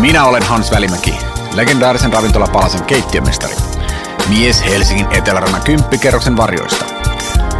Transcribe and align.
Minä 0.00 0.24
olen 0.24 0.42
Hans 0.42 0.70
Välimäki, 0.70 1.18
legendaarisen 1.54 2.12
ravintolapalasen 2.12 2.84
keittiömestari. 2.84 3.54
Mies 4.28 4.64
Helsingin 4.64 5.06
etelärannan 5.10 5.62
kymppikerroksen 5.62 6.36
varjoista. 6.36 6.84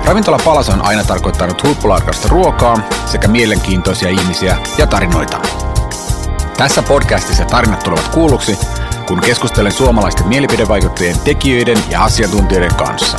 Ravintola 0.04 0.38
Palas 0.44 0.68
on 0.68 0.86
aina 0.86 1.04
tarkoittanut 1.04 1.62
huippulaarkasta 1.62 2.28
ruokaa 2.28 2.76
sekä 3.06 3.28
mielenkiintoisia 3.28 4.08
ihmisiä 4.08 4.56
ja 4.78 4.86
tarinoita. 4.86 5.40
Tässä 6.56 6.82
podcastissa 6.82 7.44
tarinat 7.44 7.84
tulevat 7.84 8.08
kuulluksi, 8.08 8.58
kun 9.06 9.20
keskustelen 9.20 9.72
suomalaisten 9.72 10.28
mielipidevaikuttajien 10.28 11.18
tekijöiden 11.18 11.78
ja 11.90 12.04
asiantuntijoiden 12.04 12.74
kanssa. 12.74 13.18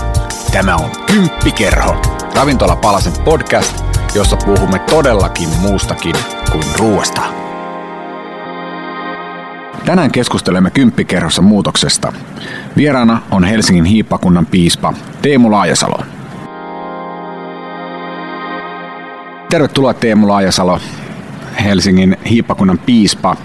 Tämä 0.51 0.75
on 0.75 0.91
Kymppikerho, 1.05 2.01
Ravintola 2.35 2.75
Palasen 2.75 3.13
podcast, 3.23 3.83
jossa 4.15 4.37
puhumme 4.37 4.79
todellakin 4.79 5.49
muustakin 5.49 6.15
kuin 6.51 6.63
ruoasta. 6.79 7.40
Tänään 9.85 10.11
keskustelemme 10.11 10.69
Kymppikerhossa 10.69 11.41
muutoksesta. 11.41 12.13
Vieraana 12.77 13.21
on 13.31 13.43
Helsingin 13.43 13.85
hiippakunnan 13.85 14.45
piispa 14.45 14.93
Teemu 15.21 15.51
Laajasalo. 15.51 15.99
Tervetuloa 19.49 19.93
Teemu 19.93 20.27
Laajasalo, 20.27 20.79
Helsingin 21.63 22.17
hiippakunnan 22.29 22.77
piispa. 22.77 23.35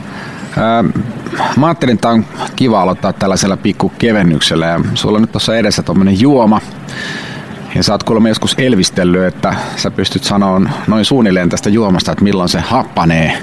Mä 1.56 1.66
ajattelin, 1.66 1.94
että 1.94 2.08
on 2.08 2.24
kiva 2.56 2.82
aloittaa 2.82 3.12
tällaisella 3.12 3.56
pikku 3.56 3.92
kevennyksellä 3.98 4.66
ja 4.66 4.80
sulla 4.94 5.16
on 5.16 5.22
nyt 5.22 5.32
tuossa 5.32 5.56
edessä 5.56 5.82
tuommoinen 5.82 6.20
juoma. 6.20 6.60
Ja 7.74 7.82
sä 7.82 7.92
oot 7.92 8.02
kuulemma 8.02 8.28
joskus 8.28 8.54
elvistellyt, 8.58 9.24
että 9.24 9.54
sä 9.76 9.90
pystyt 9.90 10.24
sanomaan 10.24 10.70
noin 10.86 11.04
suunnilleen 11.04 11.48
tästä 11.48 11.70
juomasta, 11.70 12.12
että 12.12 12.24
milloin 12.24 12.48
se 12.48 12.60
happanee. 12.60 13.38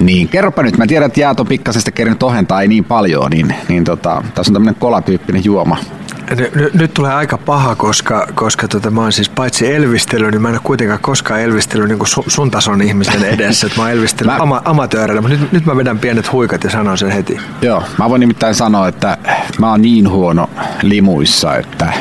Niin, 0.00 0.28
kerropa 0.28 0.62
nyt. 0.62 0.78
Mä 0.78 0.86
tiedän, 0.86 1.06
että 1.06 1.20
jäät 1.20 1.40
on 1.40 1.46
pikkasesta 1.46 1.90
kerinyt 1.90 2.22
ohentaa, 2.22 2.62
ei 2.62 2.68
niin 2.68 2.84
paljon, 2.84 3.30
niin, 3.30 3.54
niin 3.68 3.84
tota, 3.84 4.22
tässä 4.34 4.50
on 4.50 4.54
tämmöinen 4.54 4.80
kolatyyppinen 4.80 5.44
juoma. 5.44 5.76
Nyt, 6.54 6.74
nyt 6.74 6.94
tulee 6.94 7.14
aika 7.14 7.38
paha, 7.38 7.74
koska, 7.74 8.26
koska 8.34 8.68
tota, 8.68 8.90
mä 8.90 9.00
oon 9.00 9.12
siis 9.12 9.28
paitsi 9.28 9.72
elvistely, 9.72 10.30
niin 10.30 10.42
mä 10.42 10.48
en 10.48 10.54
ole 10.54 10.60
kuitenkaan 10.64 11.00
koskaan 11.00 11.40
elvistellyt 11.40 11.88
niin 11.88 12.06
sun, 12.06 12.24
sun 12.26 12.50
tason 12.50 12.82
ihmisten 12.82 13.24
edessä. 13.24 13.66
Että 13.66 13.78
mä 13.78 13.84
oon 13.84 13.92
elvistellyt 13.92 14.36
mä... 14.36 14.42
ama, 14.42 14.62
amatööreillä, 14.64 15.20
mutta 15.20 15.36
nyt, 15.36 15.52
nyt 15.52 15.66
mä 15.66 15.76
vedän 15.76 15.98
pienet 15.98 16.32
huikat 16.32 16.64
ja 16.64 16.70
sanon 16.70 16.98
sen 16.98 17.10
heti. 17.10 17.40
Joo, 17.62 17.82
mä 17.98 18.10
voin 18.10 18.20
nimittäin 18.20 18.54
sanoa, 18.54 18.88
että 18.88 19.18
mä 19.58 19.70
oon 19.70 19.82
niin 19.82 20.10
huono 20.10 20.50
limuissa, 20.82 21.56
että, 21.56 21.92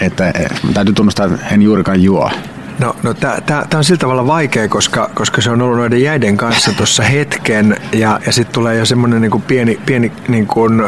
että, 0.00 0.28
että 0.28 0.54
täytyy 0.74 0.94
tunnustaa, 0.94 1.26
että 1.26 1.46
en 1.54 1.62
juurikaan 1.62 2.02
juo. 2.02 2.30
No, 2.78 2.96
no 3.02 3.14
tämä 3.14 3.64
on 3.74 3.84
sillä 3.84 3.98
tavalla 3.98 4.26
vaikea, 4.26 4.68
koska, 4.68 5.10
koska 5.14 5.40
se 5.40 5.50
on 5.50 5.62
ollut 5.62 5.76
noiden 5.76 6.02
jäiden 6.02 6.36
kanssa 6.36 6.72
tuossa 6.72 7.02
hetken 7.02 7.76
ja, 7.92 8.20
ja 8.26 8.32
sitten 8.32 8.54
tulee 8.54 8.76
jo 8.76 8.84
semmoinen 8.84 9.22
niin 9.22 9.42
pieni, 9.42 9.80
pieni 9.86 10.12
niin 10.28 10.46
kuin, 10.46 10.82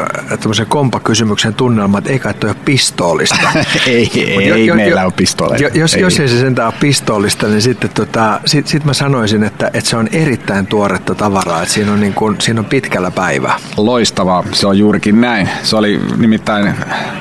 kompakysymyksen 0.67 1.53
tunnelma, 1.53 1.97
että 1.97 2.09
ei 2.09 2.19
kai 2.19 2.33
toi 2.33 2.49
ole 2.49 2.57
pistoolista. 2.65 3.49
ei, 3.87 4.11
ei, 4.15 4.47
jo, 4.47 4.55
ei 4.55 4.65
jo, 4.65 4.75
meillä 4.75 5.01
jo, 5.01 5.05
ole 5.05 5.13
pistooleja. 5.17 5.69
Jos, 5.73 5.93
ei. 5.93 6.01
jos 6.01 6.19
ei 6.19 6.27
se 6.27 6.39
sentään 6.39 6.67
ole 6.67 6.75
pistoolista, 6.79 7.47
niin 7.47 7.61
sitten 7.61 7.89
tota, 7.89 8.41
sit, 8.45 8.67
sit 8.67 8.85
mä 8.85 8.93
sanoisin, 8.93 9.43
että, 9.43 9.71
että 9.73 9.89
se 9.89 9.97
on 9.97 10.07
erittäin 10.11 10.67
tuoretta 10.67 11.15
tavaraa, 11.15 11.61
että 11.61 11.73
siinä 11.73 11.91
on, 11.93 11.99
niin 11.99 12.13
kuin, 12.13 12.35
siinä 12.41 12.59
on 12.59 12.65
pitkällä 12.65 13.11
päivä. 13.11 13.53
Loistavaa, 13.77 14.43
se 14.51 14.67
on 14.67 14.77
juurikin 14.77 15.21
näin. 15.21 15.49
Se 15.63 15.75
oli 15.75 15.99
nimittäin, 16.17 16.73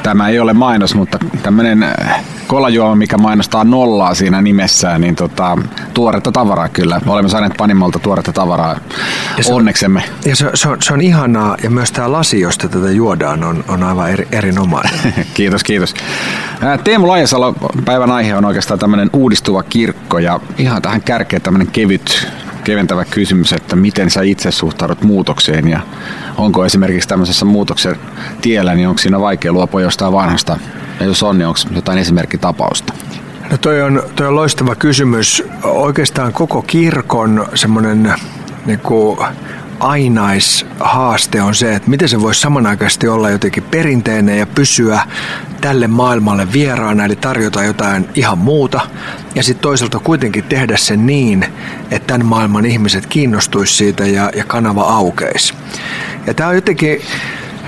tämä 0.03 0.29
ei 0.29 0.39
ole 0.39 0.53
mainos, 0.53 0.95
mutta 0.95 1.19
tämmöinen 1.43 1.87
kolajuoma, 2.47 2.95
mikä 2.95 3.19
mainostaa 3.19 3.65
nollaa 3.65 4.15
siinä 4.15 4.43
nimessään, 4.59 5.01
niin 5.01 5.17
tota, 5.17 5.59
tuoretta 5.95 6.33
tavaraa 6.33 6.69
kyllä. 6.69 7.01
Me 7.05 7.13
olemme 7.13 7.29
saaneet 7.29 7.53
Panimolta 7.57 7.99
tuoretta 7.99 8.33
tavaraa 8.33 8.79
ja 9.39 9.45
se, 9.45 9.53
onneksemme. 9.53 10.03
Ja 10.25 10.37
se, 10.37 10.51
se, 10.55 10.69
on, 10.69 10.77
se 10.83 10.93
on 10.93 11.01
ihanaa, 11.01 11.57
ja 11.63 11.71
myös 11.71 11.93
tämä 11.93 12.13
lasi, 12.13 12.41
josta 12.41 12.69
tätä 12.69 12.91
juodaan, 12.91 13.45
on, 13.45 13.65
on 13.69 13.83
aivan 13.83 14.11
eri, 14.11 14.29
erinomainen. 14.33 14.93
kiitos, 15.35 15.65
kiitos. 15.65 15.95
Teemu 16.85 17.09
Lajasalo, 17.09 17.55
päivän 17.85 18.11
aihe 18.11 18.35
on 18.35 18.45
oikeastaan 18.45 18.81
tämmöinen 18.81 19.11
uudistuva 19.13 19.63
kirkko, 19.63 20.19
ja 20.19 20.41
ihan 20.59 20.83
tähän 20.83 21.03
kärkeen 21.03 21.43
tämmöinen 21.43 21.69
kevyt 21.69 22.29
keventävä 22.65 23.05
kysymys, 23.05 23.53
että 23.53 23.77
miten 23.77 24.11
sä 24.11 24.23
itse 24.23 24.51
suhtaudut 24.51 25.03
muutokseen 25.03 25.69
ja 25.69 25.81
onko 26.37 26.65
esimerkiksi 26.65 27.09
tämmöisessä 27.09 27.45
muutoksen 27.45 27.97
tiellä, 28.41 28.75
niin 28.75 28.89
onko 28.89 28.99
siinä 28.99 29.21
vaikea 29.21 29.53
luopua 29.53 29.81
jostain 29.81 30.13
vanhasta 30.13 30.59
ja 31.01 31.07
jos 31.07 31.23
on, 31.23 31.39
niin 31.39 31.47
onko 31.47 31.61
jotain 31.75 31.99
esimerkkitapausta? 31.99 32.93
No 33.51 33.59
toi 33.59 33.83
on, 33.83 34.03
toi 34.17 34.27
on 34.27 34.37
loistava 34.37 34.75
kysymys. 34.75 35.45
Oikeastaan 35.63 36.33
koko 36.33 36.63
kirkon 36.63 37.47
semmoinen 37.55 38.15
niin 38.67 38.81
ainaishaaste 39.81 41.43
on 41.43 41.55
se, 41.55 41.75
että 41.75 41.91
miten 41.91 42.09
se 42.09 42.21
voisi 42.21 42.41
samanaikaisesti 42.41 43.09
olla 43.09 43.31
jotenkin 43.31 43.63
perinteinen 43.63 44.39
ja 44.39 44.47
pysyä 44.47 45.01
tälle 45.61 45.87
maailmalle 45.87 46.53
vieraana, 46.53 47.05
eli 47.05 47.17
tarjota 47.17 47.65
jotain 47.65 48.09
ihan 48.15 48.39
muuta, 48.39 48.81
ja 49.35 49.43
sitten 49.43 49.63
toisaalta 49.63 49.99
kuitenkin 49.99 50.45
tehdä 50.45 50.77
sen 50.77 51.07
niin, 51.07 51.45
että 51.91 52.07
tämän 52.07 52.27
maailman 52.27 52.67
ihmiset 52.67 53.07
kiinnostuisi 53.07 53.75
siitä 53.75 54.07
ja, 54.07 54.31
ja 54.37 54.45
kanava 54.45 54.83
aukeisi. 54.83 55.55
Ja 56.27 56.35
tämä 56.35 56.49
on 56.49 56.55
jotenkin 56.55 57.01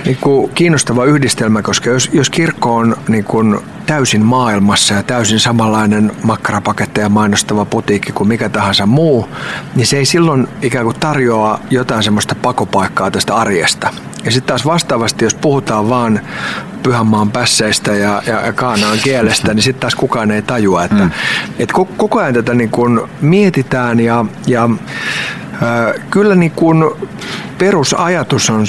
niin 0.05 0.17
kuin 0.21 0.51
kiinnostava 0.51 1.05
yhdistelmä, 1.05 1.61
koska 1.61 1.89
jos, 1.89 2.09
jos 2.13 2.29
kirkko 2.29 2.75
on 2.75 2.95
niin 3.07 3.23
kuin 3.23 3.59
täysin 3.85 4.25
maailmassa 4.25 4.93
ja 4.93 5.03
täysin 5.03 5.39
samanlainen 5.39 6.11
makkarapaketteja 6.23 7.09
mainostava 7.09 7.65
putiikki 7.65 8.11
kuin 8.11 8.27
mikä 8.27 8.49
tahansa 8.49 8.85
muu, 8.85 9.29
niin 9.75 9.87
se 9.87 9.97
ei 9.97 10.05
silloin 10.05 10.47
ikään 10.61 10.85
kuin 10.85 10.99
tarjoa 10.99 11.59
jotain 11.69 12.03
semmoista 12.03 12.35
pakopaikkaa 12.35 13.11
tästä 13.11 13.35
arjesta. 13.35 13.89
Ja 14.23 14.31
sitten 14.31 14.47
taas 14.47 14.65
vastaavasti, 14.65 15.25
jos 15.25 15.35
puhutaan 15.35 15.89
vaan 15.89 16.21
Pyhänmaan 16.83 17.31
pässeistä 17.31 17.91
ja, 17.91 18.21
ja 18.25 18.53
Kaanaan 18.53 18.97
kielestä, 19.03 19.53
niin 19.53 19.63
sitten 19.63 19.81
taas 19.81 19.95
kukaan 19.95 20.31
ei 20.31 20.41
tajua, 20.41 20.83
että 20.83 21.03
mm. 21.03 21.11
et 21.59 21.71
koko 21.71 22.19
ajan 22.19 22.33
tätä 22.33 22.53
niin 22.53 22.69
kun 22.69 23.09
mietitään 23.21 23.99
ja, 23.99 24.25
ja 24.47 24.69
äh, 25.53 26.07
kyllä 26.09 26.35
niin 26.35 26.51
kun 26.51 27.07
perusajatus 27.57 28.49
on 28.49 28.65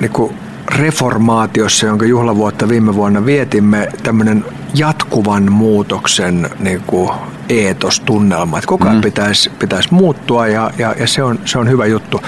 niin 0.00 0.10
kun 0.10 0.34
reformaatiossa, 0.76 1.86
jonka 1.86 2.04
juhlavuotta 2.04 2.68
viime 2.68 2.94
vuonna 2.94 3.26
vietimme, 3.26 3.88
tämmöinen 4.02 4.44
jatkuvan 4.74 5.52
muutoksen 5.52 6.50
niin 6.58 6.82
kuin 6.86 7.10
eetos, 7.48 8.00
tunnelma. 8.00 8.58
Että 8.58 8.68
koko 8.68 8.84
ajan 8.84 8.96
mm. 8.96 9.02
pitäisi, 9.02 9.50
pitäisi 9.58 9.88
muuttua 9.94 10.46
ja, 10.46 10.70
ja, 10.78 10.94
ja 10.98 11.06
se, 11.06 11.22
on, 11.22 11.38
se 11.44 11.58
on 11.58 11.68
hyvä 11.68 11.86
juttu. 11.86 12.20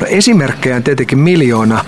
No, 0.00 0.06
esimerkkejä 0.06 0.76
on 0.76 0.82
tietenkin 0.82 1.18
miljoona. 1.18 1.84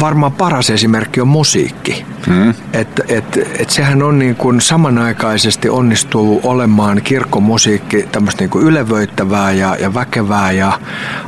Varmaan 0.00 0.32
paras 0.32 0.70
esimerkki 0.70 1.20
on 1.20 1.28
musiikki. 1.28 2.04
Mm. 2.26 2.54
Että 2.72 3.02
et, 3.08 3.38
et 3.58 3.70
sehän 3.70 4.02
on 4.02 4.18
niin 4.18 4.36
kuin 4.36 4.60
samanaikaisesti 4.60 5.68
onnistuu 5.68 6.40
olemaan 6.44 7.02
kirkkomusiikki 7.02 8.08
tämmöistä 8.12 8.42
niin 8.42 8.50
kuin 8.50 8.64
ylevöittävää 8.64 9.52
ja, 9.52 9.76
ja 9.80 9.94
väkevää 9.94 10.52
ja 10.52 10.80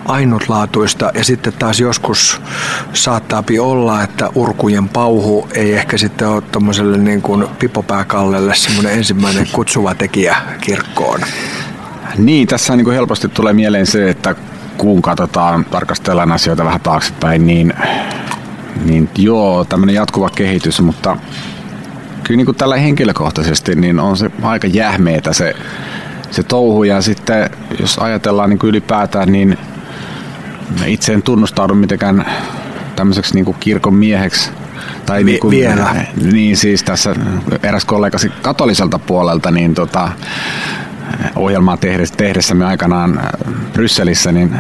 ainutlaatuista. 0.05 1.11
Ja 1.15 1.25
sitten 1.25 1.53
taas 1.53 1.81
joskus 1.81 2.43
saattaa 2.93 3.45
olla, 3.61 4.03
että 4.03 4.31
urkujen 4.35 4.89
pauhu 4.89 5.49
ei 5.55 5.73
ehkä 5.73 5.99
sitten 5.99 6.29
ole 6.29 6.41
tuommoiselle 6.43 6.99
niin 6.99 7.23
kuin 7.23 7.47
pipopääkallelle 7.59 8.55
semmoinen 8.55 8.93
ensimmäinen 8.93 9.47
kutsuva 9.53 9.95
tekijä 9.95 10.37
kirkkoon. 10.61 11.21
Niin, 12.19 12.47
tässä 12.47 12.77
niin 12.77 12.85
kuin 12.85 12.95
helposti 12.95 13.29
tulee 13.29 13.53
mieleen 13.53 13.87
se, 13.87 14.11
että 14.11 14.35
kun 14.81 15.03
katsotaan, 15.03 15.65
tarkastellaan 15.65 16.33
asioita 16.33 16.65
vähän 16.65 16.81
taaksepäin, 16.81 17.47
niin 17.47 17.75
niin 18.85 19.11
joo, 19.19 19.65
tämmöinen 19.65 19.95
jatkuva 19.95 20.31
kehitys, 20.31 20.81
mutta 20.81 21.17
kyllä 22.25 22.37
niin 22.37 22.47
kuin 22.47 22.57
tällä 22.57 22.77
henkilökohtaisesti 22.77 23.75
niin 23.75 24.01
on 24.01 24.17
se 24.17 24.31
aika 24.43 24.67
jähmeetä 24.67 25.33
se, 25.33 25.55
se 26.31 26.43
touhu 26.43 26.85
ja 26.85 27.03
sitten 27.03 27.51
jos 27.81 27.99
ajatellaan 27.99 28.51
niin 28.51 28.59
kuin 28.59 28.69
ylipäätään, 28.69 29.33
niin 29.33 29.59
itse 30.87 31.13
en 31.13 31.23
tunnustaudu 31.23 31.75
mitenkään 31.75 32.27
tämmöiseksi 32.97 33.35
niin 33.35 33.45
kuin 33.45 33.57
kirkon 33.61 33.95
mieheksi. 33.95 34.51
Tai 35.07 35.25
niin 35.25 35.41
kuin, 35.41 35.51
vielä. 35.51 35.95
Niin 36.33 36.57
siis 36.57 36.83
tässä 36.83 37.15
eräs 37.63 37.85
kollegasi 37.85 38.33
katoliselta 38.43 38.99
puolelta, 38.99 39.51
niin 39.51 39.75
tota, 39.75 40.13
ohjelmaa 41.37 41.77
tehdessä, 41.77 42.15
tehdessämme 42.17 42.65
aikanaan 42.65 43.21
Brysselissä, 43.73 44.33
niin 44.33 44.55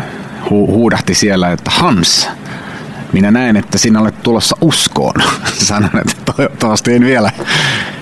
hu- 0.45 0.49
huudahti 0.49 1.15
siellä, 1.15 1.53
että 1.53 1.71
Hans, 1.71 2.29
minä 3.12 3.31
näen, 3.31 3.57
että 3.57 3.79
sinä 3.79 4.01
olet 4.01 4.23
tulossa 4.23 4.57
uskoon. 4.61 5.15
Sanon, 5.69 5.91
että 5.99 6.33
toivottavasti 6.37 6.95
en 6.95 7.05
vielä 7.05 7.31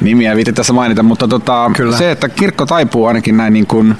nimiä 0.00 0.36
viitin 0.36 0.54
tässä 0.54 0.72
mainita, 0.72 1.02
mutta 1.02 1.28
tota, 1.28 1.70
Kyllä. 1.76 1.96
se, 1.96 2.10
että 2.10 2.28
kirkko 2.28 2.66
taipuu 2.66 3.06
ainakin 3.06 3.36
näin 3.36 3.52
niin 3.52 3.66
kuin, 3.66 3.96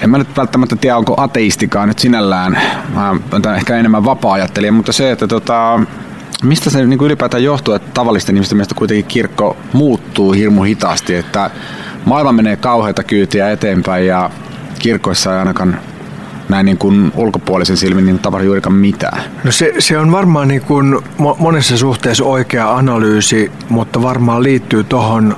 en 0.00 0.10
mä 0.10 0.18
nyt 0.18 0.36
välttämättä 0.36 0.76
tiedä, 0.76 0.96
onko 0.96 1.14
ateistikaan 1.16 1.88
nyt 1.88 1.98
sinällään, 1.98 2.60
mä 2.94 3.10
olen 3.10 3.56
ehkä 3.56 3.76
enemmän 3.76 4.04
vapaa-ajattelija, 4.04 4.72
mutta 4.72 4.92
se, 4.92 5.10
että 5.10 5.26
tota, 5.26 5.80
mistä 6.42 6.70
se 6.70 6.86
niin 6.86 6.98
kuin 6.98 7.06
ylipäätään 7.06 7.44
johtuu, 7.44 7.74
että 7.74 7.90
tavallisten 7.94 8.36
ihmisten 8.36 8.56
mielestä 8.56 8.74
kuitenkin 8.74 9.04
kirkko 9.04 9.56
muuttuu 9.72 10.32
hirmu 10.32 10.62
hitaasti, 10.62 11.14
että 11.14 11.50
maailma 12.04 12.32
menee 12.32 12.56
kauheita 12.56 13.04
kyytiä 13.04 13.50
eteenpäin 13.50 14.06
ja 14.06 14.30
kirkoissa 14.78 15.32
ei 15.32 15.38
ainakaan 15.38 15.80
näin 16.50 16.66
niin 16.66 16.78
kuin 16.78 17.12
ulkopuolisen 17.16 17.76
silmin 17.76 18.06
niin 18.06 18.18
tapahdu 18.18 18.44
juurikaan 18.44 18.74
mitään. 18.74 19.22
No 19.44 19.52
se, 19.52 19.74
se 19.78 19.98
on 19.98 20.12
varmaan 20.12 20.48
niin 20.48 20.62
kuin 20.62 20.98
monessa 21.38 21.76
suhteessa 21.76 22.24
oikea 22.24 22.76
analyysi, 22.76 23.52
mutta 23.68 24.02
varmaan 24.02 24.42
liittyy 24.42 24.84
tuohon 24.84 25.36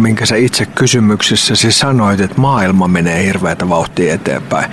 minkä 0.00 0.26
sä 0.26 0.36
itse 0.36 0.66
kysymyksessäsi 0.66 1.72
sanoit, 1.72 2.20
että 2.20 2.40
maailma 2.40 2.88
menee 2.88 3.24
hirveätä 3.24 3.68
vauhtia 3.68 4.14
eteenpäin. 4.14 4.70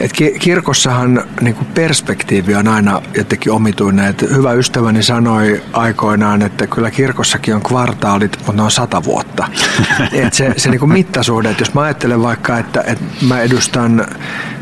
Et 0.00 0.12
kirkossahan 0.38 1.24
niin 1.40 1.54
kuin 1.54 1.66
perspektiivi 1.66 2.54
on 2.54 2.68
aina 2.68 3.02
jotenkin 3.14 3.52
omituinen. 3.52 4.06
Et 4.06 4.22
hyvä 4.22 4.52
ystäväni 4.52 5.02
sanoi 5.02 5.62
aikoinaan, 5.72 6.42
että 6.42 6.66
kyllä 6.66 6.90
kirkossakin 6.90 7.54
on 7.54 7.62
kvartaalit, 7.62 8.36
mutta 8.36 8.52
ne 8.52 8.62
on 8.62 8.70
sata 8.70 9.04
vuotta. 9.04 9.48
Et 10.12 10.34
se 10.34 10.54
se 10.56 10.70
niin 10.70 10.80
kuin 10.80 10.92
mittasuhde, 10.92 11.50
että 11.50 11.62
jos 11.62 11.74
mä 11.74 11.80
ajattelen 11.80 12.22
vaikka, 12.22 12.58
että, 12.58 12.84
että 12.86 13.04
mä 13.28 13.40
edustan 13.40 14.06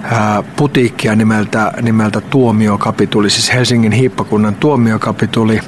ää, 0.03 0.43
putiikkia 0.57 1.17
nimeltä, 1.17 1.73
nimeltä 1.83 2.21
Tuomiokapituli, 2.21 3.31
siis 3.31 3.55
Helsingin 3.55 3.93
hiippakunnan 3.93 4.55
Tuomiokapituli, 4.55 5.61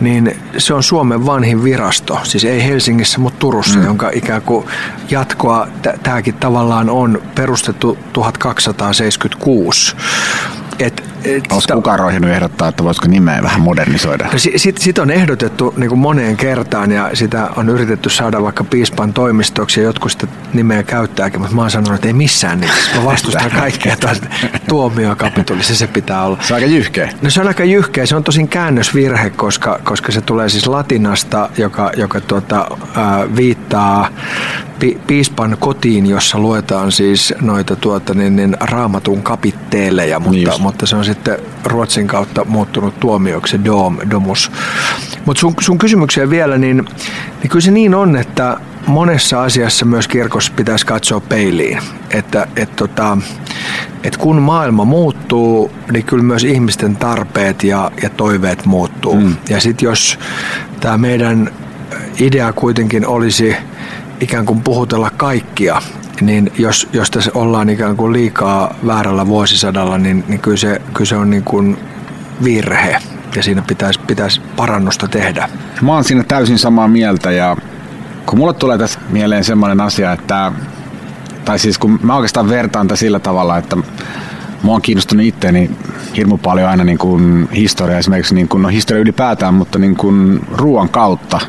niin 0.00 0.36
se 0.58 0.74
on 0.74 0.82
Suomen 0.82 1.26
vanhin 1.26 1.64
virasto, 1.64 2.20
siis 2.22 2.44
ei 2.44 2.64
Helsingissä, 2.64 3.18
mutta 3.18 3.38
Turussa, 3.38 3.78
mm. 3.78 3.84
jonka 3.84 4.10
ikään 4.14 4.42
kuin 4.42 4.66
jatkoa 5.10 5.68
tämäkin 6.02 6.34
tavallaan 6.34 6.90
on 6.90 7.22
perustettu 7.34 7.98
1276. 8.12 9.96
Et, 10.78 11.09
Olisiko 11.50 11.74
kukaan 11.74 11.98
roihinut 11.98 12.30
ehdottaa, 12.30 12.68
että 12.68 12.84
voisiko 12.84 13.08
nimeä 13.08 13.42
vähän 13.42 13.60
modernisoida? 13.60 14.24
No, 14.32 14.38
Sitten 14.38 14.84
sit 14.84 14.98
on 14.98 15.10
ehdotettu 15.10 15.74
niin 15.76 15.88
kuin 15.88 15.98
moneen 15.98 16.36
kertaan 16.36 16.92
ja 16.92 17.10
sitä 17.14 17.48
on 17.56 17.68
yritetty 17.68 18.10
saada 18.10 18.42
vaikka 18.42 18.64
piispan 18.64 19.12
toimistoksi 19.12 19.80
ja 19.80 19.84
jotkut 19.84 20.12
sitä 20.12 20.26
nimeä 20.52 20.82
käyttääkin, 20.82 21.40
mutta 21.40 21.54
mä 21.54 21.60
oon 21.60 21.70
sanonut, 21.70 21.94
että 21.94 22.06
ei 22.06 22.12
missään 22.12 22.60
nimessä. 22.60 22.96
Mä 22.96 23.04
vastustan 23.04 23.50
kaikkea 23.50 23.96
taas 23.96 24.20
tuomiokapituli, 24.68 25.62
se, 25.62 25.74
se 25.74 25.86
pitää 25.86 26.24
olla. 26.24 26.38
Se 26.40 26.54
on 26.54 26.60
aika 26.60 26.74
jyhkeä. 26.74 27.12
No 27.22 27.30
se 27.30 27.40
on 27.40 27.48
aika 27.48 27.64
jyhkeä, 27.64 28.06
se 28.06 28.16
on 28.16 28.24
tosin 28.24 28.48
käännösvirhe, 28.48 29.30
koska, 29.30 29.80
koska 29.84 30.12
se 30.12 30.20
tulee 30.20 30.48
siis 30.48 30.66
latinasta, 30.66 31.50
joka, 31.58 31.90
joka 31.96 32.20
tuota, 32.20 32.66
äh, 32.96 33.36
viittaa 33.36 34.08
pi, 34.80 35.00
piispan 35.06 35.56
kotiin, 35.60 36.06
jossa 36.06 36.38
luetaan 36.38 36.92
siis 36.92 37.34
noita 37.40 37.76
tuota, 37.76 38.14
niin, 38.14 38.36
niin, 38.36 38.56
raamatun 38.60 39.22
kapitteeleja, 39.22 40.20
mutta, 40.20 40.50
niin 40.50 40.62
mutta 40.62 40.86
se 40.86 40.96
on 40.96 41.04
sitten 41.14 41.38
Ruotsin 41.64 42.06
kautta 42.06 42.44
muuttunut 42.44 43.00
tuomioksi 43.00 43.64
dom, 43.64 43.98
domus. 44.10 44.52
Mutta 45.26 45.40
sun, 45.40 45.54
sun 45.60 45.78
kysymykseen 45.78 46.30
vielä, 46.30 46.58
niin, 46.58 46.84
niin 47.42 47.50
kyllä 47.50 47.60
se 47.60 47.70
niin 47.70 47.94
on, 47.94 48.16
että 48.16 48.56
monessa 48.86 49.42
asiassa 49.42 49.84
myös 49.84 50.08
kirkossa 50.08 50.52
pitäisi 50.56 50.86
katsoa 50.86 51.20
peiliin. 51.20 51.78
Että 52.10 52.46
et 52.56 52.76
tota, 52.76 53.18
et 54.04 54.16
kun 54.16 54.42
maailma 54.42 54.84
muuttuu, 54.84 55.70
niin 55.92 56.04
kyllä 56.04 56.22
myös 56.22 56.44
ihmisten 56.44 56.96
tarpeet 56.96 57.64
ja, 57.64 57.90
ja 58.02 58.10
toiveet 58.10 58.66
muuttuu. 58.66 59.20
Mm. 59.20 59.36
Ja 59.48 59.60
sitten 59.60 59.86
jos 59.86 60.18
tämä 60.80 60.98
meidän 60.98 61.50
idea 62.18 62.52
kuitenkin 62.52 63.06
olisi 63.06 63.56
ikään 64.20 64.46
kuin 64.46 64.60
puhutella 64.60 65.10
kaikkia, 65.10 65.82
niin 66.20 66.52
jos, 66.58 66.88
jos 66.92 67.10
tässä 67.10 67.30
ollaan 67.34 67.68
ikään 67.68 67.96
kuin 67.96 68.12
liikaa 68.12 68.74
väärällä 68.86 69.26
vuosisadalla, 69.26 69.98
niin, 69.98 70.24
niin 70.28 70.40
kyllä, 70.40 70.56
se, 70.56 70.82
kyllä 70.94 71.08
se 71.08 71.16
on 71.16 71.30
niin 71.30 71.44
kuin 71.44 71.76
virhe 72.44 72.96
ja 73.36 73.42
siinä 73.42 73.62
pitäisi, 73.62 74.00
pitäisi 74.06 74.40
parannusta 74.56 75.08
tehdä. 75.08 75.48
Mä 75.82 75.92
oon 75.92 76.04
siinä 76.04 76.24
täysin 76.24 76.58
samaa 76.58 76.88
mieltä 76.88 77.30
ja 77.30 77.56
kun 78.26 78.38
mulle 78.38 78.54
tulee 78.54 78.78
tässä 78.78 79.00
mieleen 79.08 79.44
semmoinen 79.44 79.80
asia, 79.80 80.12
että 80.12 80.52
tai 81.44 81.58
siis 81.58 81.78
kun 81.78 81.98
mä 82.02 82.16
oikeastaan 82.16 82.48
vertaan 82.48 82.88
tätä 82.88 82.96
sillä 82.98 83.18
tavalla, 83.18 83.58
että 83.58 83.76
mua 84.62 84.74
on 84.74 84.82
kiinnostunut 84.82 85.26
itteeni 85.26 85.70
hirmu 86.16 86.38
paljon 86.38 86.68
aina 86.68 86.84
niin 86.84 86.98
kuin 86.98 87.48
historia 87.50 87.98
esimerkiksi, 87.98 88.34
niin 88.34 88.48
kuin, 88.48 88.62
no 88.62 88.68
historia 88.68 89.00
ylipäätään, 89.00 89.54
mutta 89.54 89.78
niin 89.78 89.96
kuin 89.96 90.40
ruoan 90.52 90.88
kautta 90.88 91.40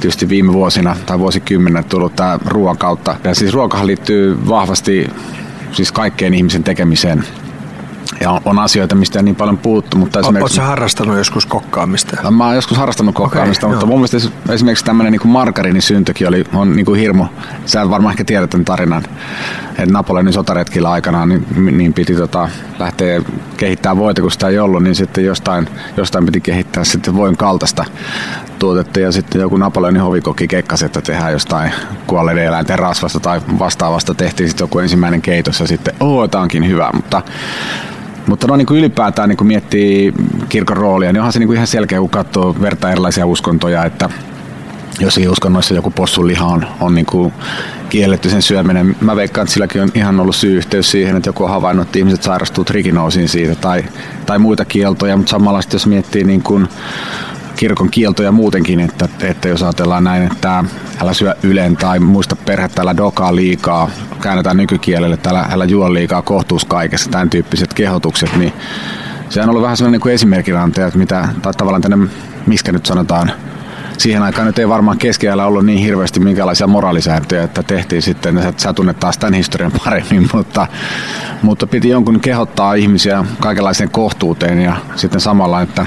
tietysti 0.00 0.28
viime 0.28 0.52
vuosina 0.52 0.96
tai 1.06 1.18
vuosikymmenen 1.18 1.84
tullut 1.84 2.16
tämä 2.16 2.38
ruoan 2.46 2.78
kautta. 2.78 3.16
Ja 3.24 3.34
siis 3.34 3.52
ruokahan 3.52 3.86
liittyy 3.86 4.48
vahvasti 4.48 5.06
siis 5.72 5.92
kaikkeen 5.92 6.34
ihmisen 6.34 6.64
tekemiseen. 6.64 7.24
Ja 8.20 8.30
on, 8.30 8.40
on 8.44 8.58
asioita, 8.58 8.94
mistä 8.94 9.18
ei 9.18 9.22
niin 9.22 9.36
paljon 9.36 9.58
puhuttu. 9.58 9.98
Mutta 9.98 10.20
esimerkiksi... 10.20 10.60
Oletko 10.60 10.70
harrastanut 10.70 11.16
joskus 11.16 11.46
kokkaamista? 11.46 12.30
Mä 12.30 12.46
oon 12.46 12.54
joskus 12.54 12.78
harrastanut 12.78 13.14
kokkaamista, 13.14 13.66
okay, 13.66 13.74
mutta 13.74 13.86
joo. 13.86 13.98
mun 13.98 14.00
mielestä 14.00 14.52
esimerkiksi 14.52 14.84
tämmöinen 14.84 15.12
niin 15.12 15.28
margariinisyntökin 15.28 16.28
oli, 16.28 16.44
on 16.54 16.76
niin 16.76 16.86
kuin 16.86 17.00
hirmu. 17.00 17.24
Sä 17.66 17.90
varmaan 17.90 18.12
ehkä 18.12 18.24
tiedät 18.24 18.50
tämän 18.50 18.64
tarinan, 18.64 19.02
että 19.78 19.92
Napoleonin 19.92 20.32
sotaretkillä 20.32 20.90
aikanaan 20.90 21.28
niin, 21.28 21.78
niin 21.78 21.92
piti 21.92 22.14
tota, 22.14 22.48
lähteä 22.78 23.22
kehittämään 23.56 23.98
voita, 23.98 24.22
kun 24.22 24.30
sitä 24.30 24.48
ei 24.48 24.58
ollut, 24.58 24.82
niin 24.82 24.94
sitten 24.94 25.24
jostain, 25.24 25.68
jostain 25.96 26.26
piti 26.26 26.40
kehittää 26.40 26.84
sitten 26.84 27.16
voin 27.16 27.36
kaltaista 27.36 27.84
tuotetta 28.58 29.00
ja 29.00 29.12
sitten 29.12 29.40
joku 29.40 29.56
Napoleonin 29.56 30.02
hovikokki 30.02 30.48
kekkasi, 30.48 30.86
että 30.86 31.00
tehdään 31.00 31.32
jostain 31.32 31.72
kuolleiden 32.06 32.44
eläinten 32.44 32.78
rasvasta 32.78 33.20
tai 33.20 33.40
vastaavasta 33.58 34.14
tehtiin 34.14 34.48
sitten 34.48 34.64
joku 34.64 34.78
ensimmäinen 34.78 35.22
keitos 35.22 35.60
ja 35.60 35.66
sitten, 35.66 35.94
oo, 36.00 36.28
tämä 36.28 36.42
onkin 36.42 36.68
hyvä, 36.68 36.90
mutta 36.94 37.22
mutta 38.28 38.46
no 38.46 38.56
niin 38.56 38.66
kuin 38.66 38.78
ylipäätään 38.78 39.28
niin 39.28 39.36
kuin 39.36 39.48
miettii 39.48 40.12
kirkon 40.48 40.76
roolia, 40.76 41.12
niin 41.12 41.20
onhan 41.20 41.32
se 41.32 41.38
niin 41.38 41.46
kuin 41.46 41.56
ihan 41.56 41.66
selkeä, 41.66 41.98
kun 41.98 42.10
katsoo 42.10 42.56
verta 42.60 42.90
erilaisia 42.90 43.26
uskontoja, 43.26 43.84
että 43.84 44.10
jossakin 45.00 45.30
uskonnoissa 45.30 45.74
joku 45.74 45.90
possunliha 45.90 46.46
on, 46.46 46.66
on 46.80 46.94
niin 46.94 47.06
kuin 47.06 47.32
kielletty 47.88 48.30
sen 48.30 48.42
syöminen. 48.42 48.96
Mä 49.00 49.16
veikkaan, 49.16 49.42
että 49.42 49.52
silläkin 49.52 49.82
on 49.82 49.90
ihan 49.94 50.20
ollut 50.20 50.36
syy-yhteys 50.36 50.90
siihen, 50.90 51.16
että 51.16 51.28
joku 51.28 51.44
on 51.44 51.50
havainnut, 51.50 51.86
että 51.86 51.98
ihmiset 51.98 52.22
sairastuu 52.22 52.64
trikinoosiin 52.64 53.28
siitä 53.28 53.54
tai, 53.54 53.84
tai 54.26 54.38
muita 54.38 54.64
kieltoja, 54.64 55.16
mutta 55.16 55.30
samalla 55.30 55.60
jos 55.72 55.86
miettii 55.86 56.24
niin 56.24 56.42
kuin 56.42 56.68
kirkon 57.58 57.90
kieltoja 57.90 58.32
muutenkin, 58.32 58.80
että, 58.80 59.08
että 59.22 59.48
jos 59.48 59.62
ajatellaan 59.62 60.04
näin, 60.04 60.22
että 60.32 60.64
älä 61.02 61.12
syö 61.12 61.34
ylen 61.42 61.76
tai 61.76 61.98
muista 61.98 62.36
perhettä, 62.36 62.82
älä 62.82 62.96
dokaa 62.96 63.36
liikaa, 63.36 63.90
käännetään 64.22 64.56
nykykielelle, 64.56 65.14
että 65.14 65.30
älä, 65.30 65.46
älä 65.50 65.64
juo 65.64 65.94
liikaa 65.94 66.22
kohtuus 66.22 66.64
kaikessa, 66.64 67.10
tämän 67.10 67.30
tyyppiset 67.30 67.74
kehotukset, 67.74 68.36
niin 68.36 68.52
se 69.28 69.42
on 69.42 69.48
ollut 69.48 69.62
vähän 69.62 69.76
sellainen 69.76 70.00
niin 70.04 70.14
esimerkkinantaja, 70.14 70.86
että 70.86 70.98
mitä, 70.98 71.28
tai 71.42 71.52
tavallaan 71.54 71.82
tänne, 71.82 72.08
miskä 72.46 72.72
nyt 72.72 72.86
sanotaan, 72.86 73.32
siihen 73.98 74.22
aikaan 74.22 74.46
nyt 74.46 74.58
ei 74.58 74.68
varmaan 74.68 74.98
keskiajalla 74.98 75.46
ollut 75.46 75.66
niin 75.66 75.78
hirveästi 75.78 76.20
minkälaisia 76.20 76.66
moraalisääntöjä, 76.66 77.42
että 77.42 77.62
tehtiin 77.62 78.02
sitten, 78.02 78.38
että 78.38 78.62
sä 78.62 78.72
tunnet 78.72 79.00
taas 79.00 79.18
tämän 79.18 79.34
historian 79.34 79.72
paremmin, 79.84 80.28
mutta, 80.34 80.66
mutta 81.42 81.66
piti 81.66 81.88
jonkun 81.88 82.20
kehottaa 82.20 82.74
ihmisiä 82.74 83.24
kaikenlaiseen 83.40 83.90
kohtuuteen 83.90 84.60
ja 84.60 84.76
sitten 84.96 85.20
samalla, 85.20 85.62
että 85.62 85.86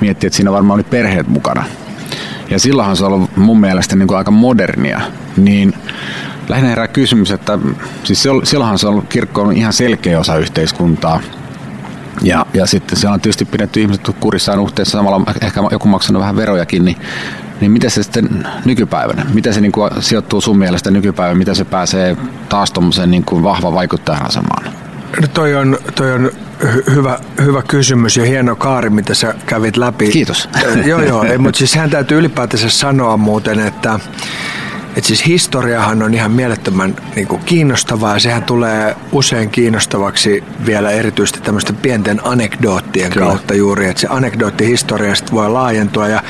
miettii, 0.00 0.26
että 0.26 0.36
siinä 0.36 0.52
varmaan 0.52 0.74
oli 0.74 0.84
perheet 0.84 1.28
mukana. 1.28 1.64
Ja 2.50 2.58
silloinhan 2.58 2.96
se 2.96 3.04
on 3.04 3.12
ollut 3.12 3.36
mun 3.36 3.60
mielestä 3.60 3.96
niin 3.96 4.08
kuin 4.08 4.18
aika 4.18 4.30
modernia, 4.30 5.00
niin 5.36 5.74
lähinnä 6.48 6.68
herää 6.68 6.88
kysymys, 6.88 7.30
että 7.30 7.58
siis 8.04 8.22
silloinhan 8.44 8.78
se 8.78 8.86
on 8.86 8.92
ollut, 8.92 9.08
kirkko 9.08 9.42
on 9.42 9.52
ihan 9.52 9.72
selkeä 9.72 10.20
osa 10.20 10.36
yhteiskuntaa, 10.36 11.20
ja, 12.22 12.46
ja 12.54 12.66
sitten 12.66 12.98
se 12.98 13.08
on 13.08 13.20
tietysti 13.20 13.44
pidetty 13.44 13.80
ihmiset 13.80 14.10
kurissaan 14.20 14.58
uhteessa, 14.58 14.98
samalla 14.98 15.32
ehkä 15.42 15.60
joku 15.70 15.88
maksanut 15.88 16.20
vähän 16.20 16.36
verojakin, 16.36 16.84
niin, 16.84 16.96
niin 17.60 17.72
miten 17.72 17.90
se 17.90 18.02
sitten 18.02 18.46
nykypäivänä, 18.64 19.26
miten 19.34 19.54
se 19.54 19.60
niin 19.60 19.72
kuin 19.72 19.90
sijoittuu 20.00 20.40
sun 20.40 20.58
mielestä 20.58 20.90
nykypäivänä, 20.90 21.38
miten 21.38 21.56
se 21.56 21.64
pääsee 21.64 22.16
taas 22.48 22.72
tuommoiseen 22.72 23.10
niin 23.10 23.24
kuin 23.24 23.42
vahva 23.42 23.74
vaikuttajan 23.74 24.26
asemaan? 24.26 24.64
No 25.20 25.28
toi 25.34 25.54
on, 25.54 25.78
toi 25.94 26.12
on 26.12 26.30
hyvä, 26.94 27.18
hyvä 27.44 27.62
kysymys 27.62 28.16
ja 28.16 28.24
hieno 28.24 28.56
kaari, 28.56 28.90
mitä 28.90 29.14
sä 29.14 29.34
kävit 29.46 29.76
läpi. 29.76 30.10
Kiitos. 30.10 30.48
joo, 30.86 31.02
joo, 31.02 31.22
ei, 31.22 31.38
mutta 31.38 31.58
siis 31.58 31.74
hän 31.74 31.90
täytyy 31.90 32.18
ylipäätänsä 32.18 32.68
sanoa 32.68 33.16
muuten, 33.16 33.60
että 33.60 34.00
et 34.96 35.04
siis 35.04 35.26
historiahan 35.26 36.02
on 36.02 36.14
ihan 36.14 36.30
mielettömän 36.30 36.96
niin 37.16 37.26
kuin 37.28 37.42
kiinnostavaa 37.44 38.14
ja 38.14 38.20
sehän 38.20 38.42
tulee 38.42 38.96
usein 39.12 39.50
kiinnostavaksi 39.50 40.44
vielä 40.66 40.90
erityisesti 40.90 41.40
tämmöisten 41.40 41.76
pienten 41.76 42.20
anekdoottien 42.24 43.10
Kyllä. 43.10 43.26
kautta 43.26 43.54
juuri, 43.54 43.86
että 43.86 44.00
se 44.00 44.06
anekdoottihistoria 44.10 45.14
voi 45.32 45.50
laajentua 45.50 46.08
ja 46.08 46.22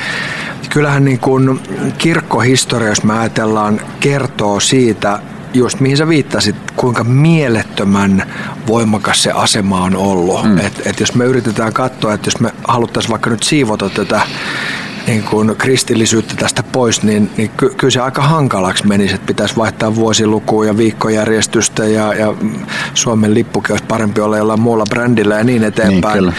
kyllähän 0.69 1.05
niin 1.05 1.19
kuin 1.19 1.59
kirkkohistoria, 1.97 2.89
jos 2.89 3.03
me 3.03 3.19
ajatellaan, 3.19 3.81
kertoo 3.99 4.59
siitä, 4.59 5.19
just 5.53 5.79
mihin 5.79 5.97
sä 5.97 6.07
viittasit, 6.07 6.55
kuinka 6.75 7.03
mielettömän 7.03 8.23
voimakas 8.67 9.23
se 9.23 9.31
asema 9.31 9.81
on 9.81 9.95
ollut. 9.95 10.43
Mm. 10.43 10.57
Et, 10.57 10.81
et 10.87 10.99
jos 10.99 11.15
me 11.15 11.25
yritetään 11.25 11.73
katsoa, 11.73 12.13
että 12.13 12.27
jos 12.27 12.39
me 12.39 12.53
haluttaisiin 12.67 13.11
vaikka 13.11 13.29
nyt 13.29 13.43
siivota 13.43 13.89
tätä 13.89 14.21
niin 15.07 15.23
kuin 15.23 15.55
kristillisyyttä 15.55 16.35
tästä 16.35 16.63
pois, 16.63 17.03
niin, 17.03 17.31
niin 17.37 17.51
ky- 17.57 17.73
kyllä 17.77 17.91
se 17.91 17.99
aika 17.99 18.21
hankalaksi 18.21 18.87
menisi, 18.87 19.15
että 19.15 19.27
pitäisi 19.27 19.55
vaihtaa 19.55 19.95
vuosilukua 19.95 20.65
ja 20.65 20.77
viikkojärjestystä 20.77 21.85
ja, 21.85 22.13
ja 22.13 22.33
Suomen 22.93 23.33
lippukin 23.33 23.71
olisi 23.71 23.85
parempi 23.85 24.21
olla 24.21 24.37
jollain 24.37 24.61
muulla 24.61 24.85
brändillä 24.89 25.35
ja 25.35 25.43
niin 25.43 25.63
eteenpäin. 25.63 26.23
Niin, 26.23 26.33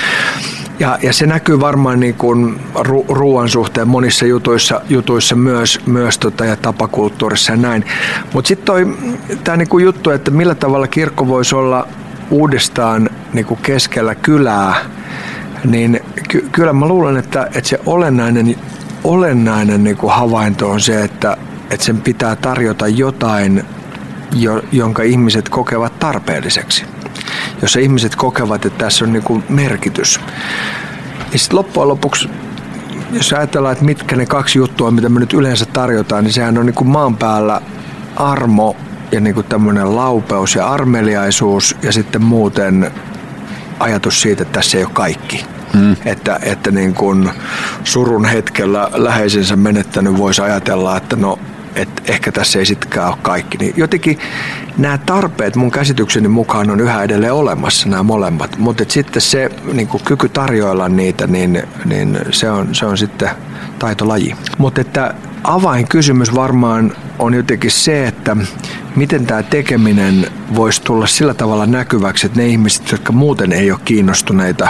ja, 0.78 0.98
ja 1.02 1.12
se 1.12 1.26
näkyy 1.26 1.60
varmaan 1.60 2.00
niin 2.00 2.14
kuin 2.14 2.60
ru, 2.74 3.04
ruoan 3.08 3.48
suhteen 3.48 3.88
monissa 3.88 4.26
jutuissa, 4.26 4.80
jutuissa 4.88 5.34
myös, 5.36 5.80
myös 5.86 6.18
tota, 6.18 6.44
ja 6.44 6.56
tapakulttuurissa 6.56 7.52
ja 7.52 7.56
näin. 7.56 7.84
Mutta 8.32 8.48
sitten 8.48 8.96
tämä 9.44 9.56
niin 9.56 9.82
juttu, 9.82 10.10
että 10.10 10.30
millä 10.30 10.54
tavalla 10.54 10.88
kirkko 10.88 11.28
voisi 11.28 11.54
olla 11.54 11.88
uudestaan 12.30 13.10
niin 13.32 13.46
kuin 13.46 13.60
keskellä 13.62 14.14
kylää, 14.14 14.74
niin 15.64 16.00
ky- 16.28 16.48
kyllä 16.52 16.72
mä 16.72 16.86
luulen, 16.86 17.16
että, 17.16 17.46
että 17.54 17.68
se 17.68 17.80
olennainen, 17.86 18.56
olennainen 19.04 19.84
niin 19.84 19.96
kuin 19.96 20.12
havainto 20.12 20.70
on 20.70 20.80
se, 20.80 21.04
että, 21.04 21.36
että 21.70 21.86
sen 21.86 22.00
pitää 22.00 22.36
tarjota 22.36 22.88
jotain, 22.88 23.64
jo, 24.32 24.62
jonka 24.72 25.02
ihmiset 25.02 25.48
kokevat 25.48 25.98
tarpeelliseksi. 25.98 26.95
Jossa 27.62 27.80
ihmiset 27.80 28.16
kokevat, 28.16 28.66
että 28.66 28.78
tässä 28.78 29.04
on 29.04 29.12
niin 29.12 29.22
kuin 29.22 29.44
merkitys. 29.48 30.20
Ja 31.32 31.38
sitten 31.38 31.58
loppujen 31.58 31.88
lopuksi 31.88 32.28
jos 33.12 33.32
ajatellaan, 33.32 33.72
että 33.72 33.84
mitkä 33.84 34.16
ne 34.16 34.26
kaksi 34.26 34.58
juttua, 34.58 34.90
mitä 34.90 35.08
me 35.08 35.20
nyt 35.20 35.32
yleensä 35.32 35.64
tarjotaan, 35.64 36.24
niin 36.24 36.32
sehän 36.32 36.58
on 36.58 36.66
niin 36.66 36.74
kuin 36.74 36.88
maan 36.88 37.16
päällä 37.16 37.60
armo 38.16 38.76
ja 39.12 39.20
niin 39.20 39.34
kuin 39.34 39.46
tämmöinen 39.46 39.96
laupeus 39.96 40.54
ja 40.54 40.68
armeliaisuus 40.68 41.76
ja 41.82 41.92
sitten 41.92 42.22
muuten 42.22 42.90
ajatus 43.80 44.22
siitä, 44.22 44.42
että 44.42 44.58
tässä 44.58 44.78
ei 44.78 44.84
ole 44.84 44.92
kaikki. 44.92 45.44
Hmm. 45.72 45.96
Että, 46.04 46.38
että 46.42 46.70
niin 46.70 46.94
kuin 46.94 47.30
surun 47.84 48.24
hetkellä 48.24 48.90
läheisensä 48.94 49.56
menettänyt 49.56 50.18
voisi 50.18 50.42
ajatella, 50.42 50.96
että 50.96 51.16
no 51.16 51.38
että 51.76 52.02
ehkä 52.12 52.32
tässä 52.32 52.58
ei 52.58 52.66
sittenkään 52.66 53.08
ole 53.08 53.16
kaikki. 53.22 53.58
Niin 53.58 53.74
jotenkin 53.76 54.18
nämä 54.78 54.98
tarpeet 54.98 55.56
mun 55.56 55.70
käsitykseni 55.70 56.28
mukaan 56.28 56.70
on 56.70 56.80
yhä 56.80 57.02
edelleen 57.02 57.32
olemassa 57.32 57.88
nämä 57.88 58.02
molemmat, 58.02 58.58
mutta 58.58 58.84
sitten 58.88 59.22
se 59.22 59.50
niin 59.72 59.88
kyky 60.04 60.28
tarjoilla 60.28 60.88
niitä, 60.88 61.26
niin, 61.26 61.62
niin 61.84 62.18
se, 62.30 62.50
on, 62.50 62.74
se 62.74 62.86
on 62.86 62.98
sitten 62.98 63.30
taitolaji. 63.78 64.34
Mutta 64.58 64.80
että 64.80 65.14
avainkysymys 65.44 66.34
varmaan 66.34 66.92
on 67.18 67.34
jotenkin 67.34 67.70
se, 67.70 68.06
että 68.06 68.36
miten 68.96 69.26
tämä 69.26 69.42
tekeminen 69.42 70.26
voisi 70.54 70.82
tulla 70.82 71.06
sillä 71.06 71.34
tavalla 71.34 71.66
näkyväksi, 71.66 72.26
että 72.26 72.38
ne 72.38 72.46
ihmiset, 72.46 72.92
jotka 72.92 73.12
muuten 73.12 73.52
ei 73.52 73.70
ole 73.70 73.80
kiinnostuneita, 73.84 74.68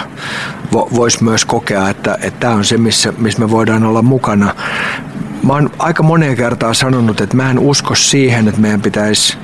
vois 0.72 1.20
myös 1.20 1.44
kokea, 1.44 1.88
että 1.88 2.18
tämä 2.40 2.54
on 2.54 2.64
se, 2.64 2.78
missä, 2.78 3.12
missä 3.18 3.40
me 3.40 3.50
voidaan 3.50 3.84
olla 3.84 4.02
mukana. 4.02 4.54
Mä 5.46 5.52
oon 5.52 5.70
aika 5.78 6.02
moneen 6.02 6.36
kertaa 6.36 6.74
sanonut, 6.74 7.20
että 7.20 7.36
mä 7.36 7.50
en 7.50 7.58
usko 7.58 7.94
siihen, 7.94 8.48
että 8.48 8.60
meidän 8.60 8.82
pitäisi 8.82 9.38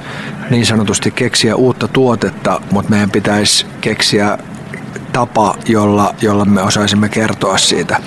niin 0.50 0.66
sanotusti 0.66 1.10
keksiä 1.10 1.56
uutta 1.56 1.88
tuotetta, 1.88 2.60
mutta 2.70 2.90
meidän 2.90 3.10
pitäisi 3.10 3.66
keksiä 3.80 4.38
tapa, 5.12 5.54
jolla, 5.68 6.14
jolla 6.20 6.44
me 6.44 6.62
osaisimme 6.62 7.08
kertoa 7.08 7.58
siitä. 7.58 8.00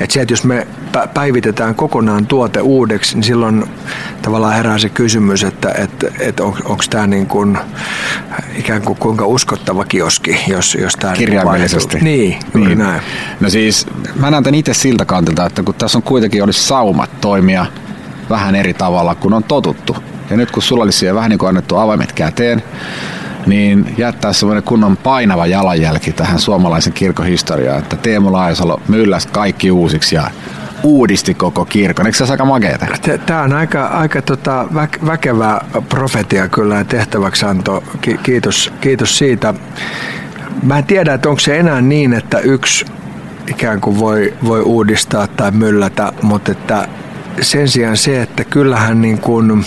Et 0.00 0.10
se, 0.10 0.20
että 0.20 0.32
jos 0.32 0.44
me 0.44 0.66
päivitetään 1.14 1.74
kokonaan 1.74 2.26
tuote 2.26 2.60
uudeksi, 2.60 3.14
niin 3.14 3.24
silloin 3.24 3.64
tavallaan 4.22 4.54
herää 4.54 4.78
se 4.78 4.88
kysymys, 4.88 5.44
että 5.44 5.72
et, 5.78 6.04
et 6.18 6.40
on, 6.40 6.54
onko 6.64 6.84
tämä 6.90 7.06
niin 7.06 7.26
kuin, 7.26 7.58
ikään 8.56 8.82
kuin 8.82 8.98
kuinka 8.98 9.26
uskottava 9.26 9.84
kioski, 9.84 10.40
jos, 10.46 10.74
jos 10.80 10.96
tämä... 10.96 11.12
Niinku 11.12 11.24
Kirjaimellisesti. 11.24 11.98
Niin, 12.00 12.38
juuri 12.54 12.68
niin. 12.68 12.78
näin. 12.78 13.02
No 13.40 13.50
siis 13.50 13.86
mä 14.16 14.30
näen 14.30 14.44
tämän 14.44 14.58
itse 14.58 14.74
siltä 14.74 15.04
kantilta, 15.04 15.46
että 15.46 15.62
kun 15.62 15.74
tässä 15.74 15.98
on 15.98 16.02
kuitenkin 16.02 16.42
olisi 16.42 16.62
saumat 16.62 17.10
toimia 17.20 17.66
vähän 18.30 18.54
eri 18.54 18.74
tavalla 18.74 19.14
kuin 19.14 19.34
on 19.34 19.44
totuttu. 19.44 19.96
Ja 20.30 20.36
nyt 20.36 20.50
kun 20.50 20.62
sulla 20.62 20.84
olisi 20.84 21.14
vähän 21.14 21.30
niin 21.30 21.38
kuin 21.38 21.48
annettu 21.48 21.76
avaimet 21.76 22.12
käteen, 22.12 22.62
niin 23.46 23.94
jättää 23.98 24.32
semmoinen 24.32 24.64
kunnon 24.64 24.96
painava 24.96 25.46
jalanjälki 25.46 26.12
tähän 26.12 26.38
suomalaisen 26.38 26.92
kirkohistoriaan, 26.92 27.78
että 27.78 27.96
Teemu 27.96 28.32
Laajasalo 28.32 28.80
mylläsi 28.88 29.28
kaikki 29.28 29.70
uusiksi 29.70 30.14
ja 30.14 30.30
uudisti 30.82 31.34
koko 31.34 31.64
kirkon. 31.64 32.06
Eikö 32.06 32.18
se 32.18 32.32
aika 32.32 32.44
makeeta? 32.44 32.86
Tämä 33.26 33.42
on 33.42 33.52
aika, 33.52 33.86
aika 33.86 34.22
tota 34.22 34.66
vä- 34.74 35.06
väkevä 35.06 35.60
profetia 35.88 36.48
kyllä 36.48 36.74
ja 36.74 36.84
tehtäväksianto. 36.84 37.84
Ki- 38.00 38.20
kiitos, 38.22 38.72
kiitos 38.80 39.18
siitä. 39.18 39.54
Mä 40.62 40.78
en 40.78 40.84
tiedä, 40.84 41.14
että 41.14 41.28
onko 41.28 41.40
se 41.40 41.58
enää 41.58 41.80
niin, 41.80 42.12
että 42.12 42.38
yksi 42.38 42.84
ikään 43.46 43.80
kuin 43.80 43.98
voi, 43.98 44.34
voi 44.44 44.60
uudistaa 44.60 45.26
tai 45.26 45.50
myllätä, 45.50 46.12
mutta 46.22 46.52
että 46.52 46.88
sen 47.40 47.68
sijaan 47.68 47.96
se, 47.96 48.22
että 48.22 48.44
kyllähän 48.44 49.00
niin 49.02 49.18
kuin, 49.18 49.64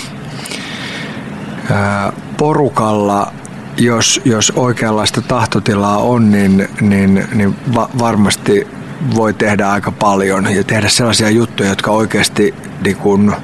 ää, 1.72 2.14
porukalla 2.38 3.34
jos, 3.78 4.22
jos 4.26 4.54
oikeanlaista 4.56 5.22
tahtotilaa 5.22 5.98
on, 5.98 6.32
niin, 6.32 6.70
niin, 6.82 7.28
niin 7.34 7.56
va- 7.76 7.90
varmasti 8.00 8.68
voi 9.16 9.34
tehdä 9.34 9.70
aika 9.70 9.92
paljon 9.92 10.56
ja 10.56 10.64
tehdä 10.64 10.90
sellaisia 10.90 11.30
juttuja, 11.30 11.70
jotka 11.70 11.92
oikeasti, 11.92 12.56
niin 12.84 12.96
kun, 12.96 13.36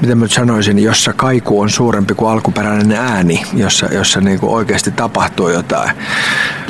miten 0.00 0.18
mä 0.18 0.24
nyt 0.24 0.32
sanoisin, 0.32 0.78
jossa 0.78 1.12
kaiku 1.12 1.60
on 1.60 1.70
suurempi 1.70 2.14
kuin 2.14 2.30
alkuperäinen 2.30 2.98
ääni, 2.98 3.42
jossa, 3.54 3.86
jossa 3.86 4.20
niin 4.20 4.40
kuin 4.40 4.52
oikeasti 4.52 4.90
tapahtuu 4.90 5.48
jotain. 5.48 5.90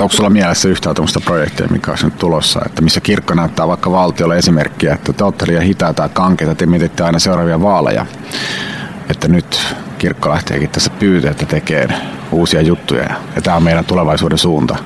Onko 0.00 0.14
sulla 0.14 0.30
mielessä 0.30 0.68
yhtään 0.68 0.94
tämmöistä 0.94 1.20
projektia, 1.20 1.66
mikä 1.70 1.90
on 1.90 1.98
nyt 2.02 2.18
tulossa, 2.18 2.60
että 2.66 2.82
missä 2.82 3.00
kirkko 3.00 3.34
näyttää 3.34 3.68
vaikka 3.68 3.90
valtiolle 3.90 4.38
esimerkkiä, 4.38 4.94
että 4.94 5.12
te 5.12 5.24
olette 5.24 5.46
liian 5.48 5.62
hitaita 5.62 6.02
ja 6.02 6.08
kankeita, 6.08 6.54
te 6.54 6.66
mietitte 6.66 7.04
aina 7.04 7.18
seuraavia 7.18 7.62
vaaleja, 7.62 8.06
että 9.10 9.28
nyt 9.28 9.76
kirkko 9.98 10.30
lähteekin 10.30 10.70
tässä 10.70 10.90
että 11.30 11.46
tekee 11.46 11.88
uusia 12.32 12.62
juttuja 12.62 13.10
ja 13.36 13.42
tämä 13.42 13.56
on 13.56 13.62
meidän 13.62 13.84
tulevaisuuden 13.84 14.38
suunta. 14.38 14.76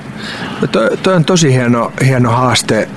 No 0.61 0.67
toi, 0.67 0.97
toi 0.97 1.15
on 1.15 1.25
tosi 1.25 1.53
hieno, 1.53 1.91
hieno 2.05 2.29
haaste. 2.29 2.89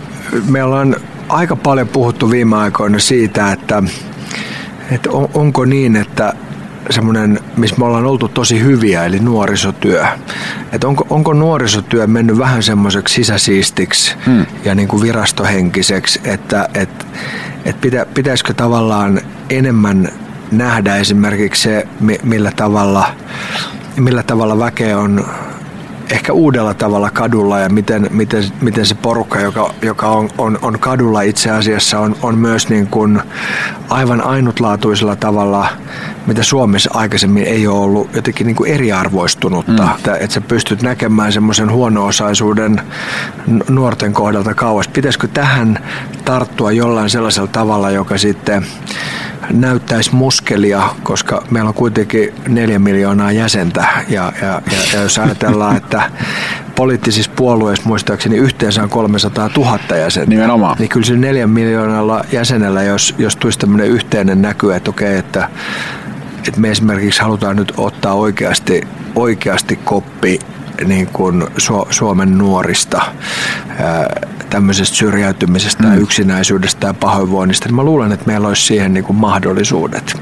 Me 0.49 0.63
ollaan 0.63 0.97
aika 1.29 1.57
paljon 1.57 1.89
puhuttu 1.89 2.31
viime 2.31 2.57
aikoina 2.57 2.99
siitä, 2.99 3.53
että, 3.53 3.83
että 4.91 5.11
on, 5.11 5.29
onko 5.35 5.65
niin, 5.65 5.97
että 5.97 6.35
semmoinen, 6.91 7.41
missä 7.57 7.77
me 7.79 7.85
ollaan 7.85 8.07
oltu 8.07 8.29
tosi 8.29 8.61
hyviä, 8.61 9.05
eli 9.05 9.19
nuorisotyö. 9.19 10.05
Että 10.73 10.89
onko, 10.89 11.07
onko 11.11 11.33
nuorisotyö 11.33 12.07
mennyt 12.07 12.39
vähän 12.39 12.63
semmoiseksi 12.63 13.15
sisäsiistiksi 13.15 14.17
hmm. 14.27 14.47
ja 14.65 14.75
niin 14.75 14.89
kuin 14.89 15.03
virastohenkiseksi, 15.03 16.21
että 16.25 16.69
et, 16.75 17.07
et 17.65 17.81
pitä, 17.81 18.07
pitäisikö 18.15 18.55
tavallaan 18.55 19.21
enemmän 19.51 20.09
nähdä 20.59 20.97
esimerkiksi 20.97 21.63
se, 21.63 21.89
millä 22.23 22.53
tavalla, 22.57 23.07
millä 23.97 24.23
tavalla 24.23 24.59
väkeä 24.59 24.99
on 24.99 25.25
ehkä 26.11 26.33
uudella 26.33 26.75
tavalla 26.75 27.11
kadulla 27.11 27.59
ja 27.59 27.69
miten, 27.69 28.07
miten, 28.11 28.45
miten 28.61 28.87
se 28.87 28.95
porukka, 28.95 29.41
joka, 29.41 29.75
joka 29.83 30.09
on, 30.09 30.31
on, 30.39 30.59
on 30.63 30.79
kadulla 30.79 31.23
itse 31.23 31.51
asiassa, 31.51 31.99
on, 31.99 32.17
on 32.23 32.39
myös 32.39 32.69
niin 32.69 32.87
kuin 32.87 33.23
aivan 33.91 34.21
ainutlaatuisella 34.21 35.17
tavalla, 35.17 35.69
mitä 36.27 36.43
Suomessa 36.43 36.91
aikaisemmin 36.95 37.45
ei 37.45 37.67
ole 37.67 37.79
ollut 37.79 38.15
jotenkin 38.15 38.47
niin 38.47 38.57
kuin 38.57 38.71
eriarvoistunutta. 38.71 39.83
Mm. 39.83 39.91
Että, 39.97 40.17
että 40.17 40.35
sä 40.35 40.41
pystyt 40.41 40.83
näkemään 40.83 41.33
semmoisen 41.33 41.73
huono-osaisuuden 41.73 42.81
nuorten 43.69 44.13
kohdalta 44.13 44.55
kauas. 44.55 44.89
Pitäisikö 44.89 45.29
tähän 45.29 45.79
tarttua 46.25 46.73
jollain 46.73 47.11
sellaisella 47.11 47.49
tavalla, 47.49 47.91
joka 47.91 48.19
sitten 48.19 48.67
näyttäisi 49.51 50.15
muskelia, 50.15 50.83
koska 51.03 51.43
meillä 51.51 51.69
on 51.69 51.75
kuitenkin 51.75 52.35
neljä 52.49 52.79
miljoonaa 52.79 53.33
jäsentä. 53.33 53.87
Ja, 54.09 54.33
ja, 54.43 54.49
ja, 54.49 54.63
ja 54.93 55.03
jos 55.03 55.19
ajatellaan, 55.19 55.77
että 55.77 56.11
poliittisissa 56.75 57.31
puolueissa 57.37 57.89
muistaakseni 57.89 58.37
yhteensä 58.37 58.83
on 58.83 58.89
300 58.89 59.51
000 59.57 59.79
jäsentä. 59.97 60.31
Nimenomaan. 60.31 60.77
Niin 60.79 60.89
kyllä 60.89 61.07
se 61.07 61.17
neljän 61.17 61.51
miljoonalla 61.51 62.25
jäsenellä, 62.33 62.83
jos, 62.83 63.15
jos 63.19 63.37
tulisi 63.37 63.59
tämmöinen 63.59 63.87
yhteinen 63.87 64.43
näky, 64.43 64.73
että 64.73 64.91
okei, 64.91 65.17
että, 65.17 65.49
että 66.49 66.61
me 66.61 66.71
esimerkiksi 66.71 67.23
halutaan 67.23 67.57
nyt 67.57 67.73
ottaa 67.77 68.15
oikeasti, 68.15 68.83
oikeasti 69.15 69.77
koppi 69.77 70.39
niin 70.85 71.07
kuin 71.07 71.47
Suomen 71.91 72.39
nuorista 72.39 73.03
tämmöisestä 74.55 74.97
syrjäytymisestä 74.97 75.83
mm. 75.83 75.99
yksinäisyydestä 75.99 76.87
ja 76.87 76.95
pahoinvoinnista, 76.95 77.69
niin 77.69 77.75
mä 77.75 77.83
luulen, 77.83 78.13
että 78.13 78.27
meillä 78.27 78.49
olisi 78.49 78.67
siihen 78.67 78.95
niin 78.95 79.05
kuin 79.05 79.17
mahdollisuudet. 79.17 80.15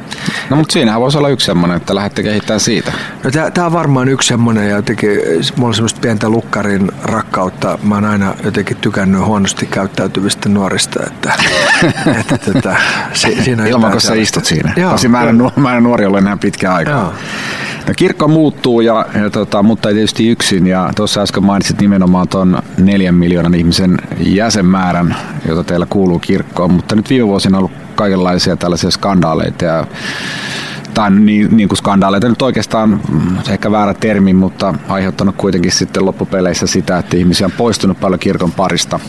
No 0.51 0.57
mutta 0.57 0.73
siinähän 0.73 1.01
voisi 1.01 1.19
olla 1.19 1.29
yksi 1.29 1.47
semmoinen, 1.47 1.77
että 1.77 1.95
lähdette 1.95 2.23
kehittämään 2.23 2.61
siitä. 2.61 2.93
No 3.25 3.31
tämä 3.55 3.67
on 3.67 3.73
varmaan 3.73 4.09
yksi 4.09 4.29
semmoinen 4.29 4.69
ja 4.69 4.77
jotenkin 4.77 5.11
mulla 5.57 5.69
on 5.69 5.75
semmoista 5.75 6.01
pientä 6.01 6.29
lukkarin 6.29 6.93
rakkautta. 7.03 7.79
Mä 7.83 7.95
oon 7.95 8.05
aina 8.05 8.35
jotenkin 8.45 8.77
tykännyt 8.77 9.25
huonosti 9.25 9.67
käyttäytyvistä 9.67 10.49
nuorista, 10.49 11.01
että, 11.07 11.33
että 12.21 12.39
tota, 12.39 12.77
si, 13.13 13.43
siinä 13.45 13.67
Ilman, 13.67 13.93
kun 13.93 14.01
sä 14.01 14.15
istut 14.15 14.45
siinä. 14.45 14.73
Joo, 14.77 14.97
mä, 15.09 15.23
en, 15.23 15.39
mä 15.57 15.77
en 15.77 15.83
nuori 15.83 16.07
ole 16.07 16.19
enää 16.19 16.37
pitkään 16.37 16.75
aikaa. 16.75 16.95
Joo. 16.95 17.15
No, 17.87 17.95
kirkko 17.97 18.29
muuttuu, 18.29 18.81
ja, 18.81 19.07
ja 19.23 19.31
tota, 19.31 19.63
mutta 19.63 19.89
ei 19.89 19.95
tietysti 19.95 20.29
yksin. 20.29 20.67
Ja 20.67 20.91
tuossa 20.97 21.23
äsken 21.23 21.45
mainitsit 21.45 21.81
nimenomaan 21.81 22.29
tuon 22.29 22.63
neljän 22.79 23.15
miljoonan 23.15 23.55
ihmisen 23.55 23.99
jäsenmäärän, 24.19 25.17
jota 25.49 25.65
teillä 25.65 25.87
kuuluu 25.91 26.19
kirkkoon. 26.19 26.73
Mutta 26.73 26.97
nyt 26.97 27.11
viime 27.11 27.27
vuosina 27.27 27.59
on 27.59 27.65
ollut 27.65 27.79
kaikenlaisia 27.95 28.57
tällaisia 28.57 28.91
skandaaleita 28.91 29.65
ja 29.65 29.87
tai 30.95 31.11
niin, 31.11 31.57
niin 31.57 31.69
kuin 31.69 31.79
skandaaleita 31.79 32.29
nyt 32.29 32.43
oikeastaan 32.43 33.01
mm, 33.09 33.37
ehkä 33.51 33.71
väärä 33.71 33.95
termi, 33.95 34.33
mutta 34.33 34.75
aiheuttanut 34.89 35.37
kuitenkin 35.37 35.73
sitten 35.73 36.07
loppupeleissä 36.07 36.67
sitä, 36.67 36.99
että 36.99 37.17
ihmisiä 37.17 37.47
on 37.47 37.53
poistunut 37.53 38.01
paljon 38.01 38.21
kirkon 38.21 38.53
parista. 38.53 39.01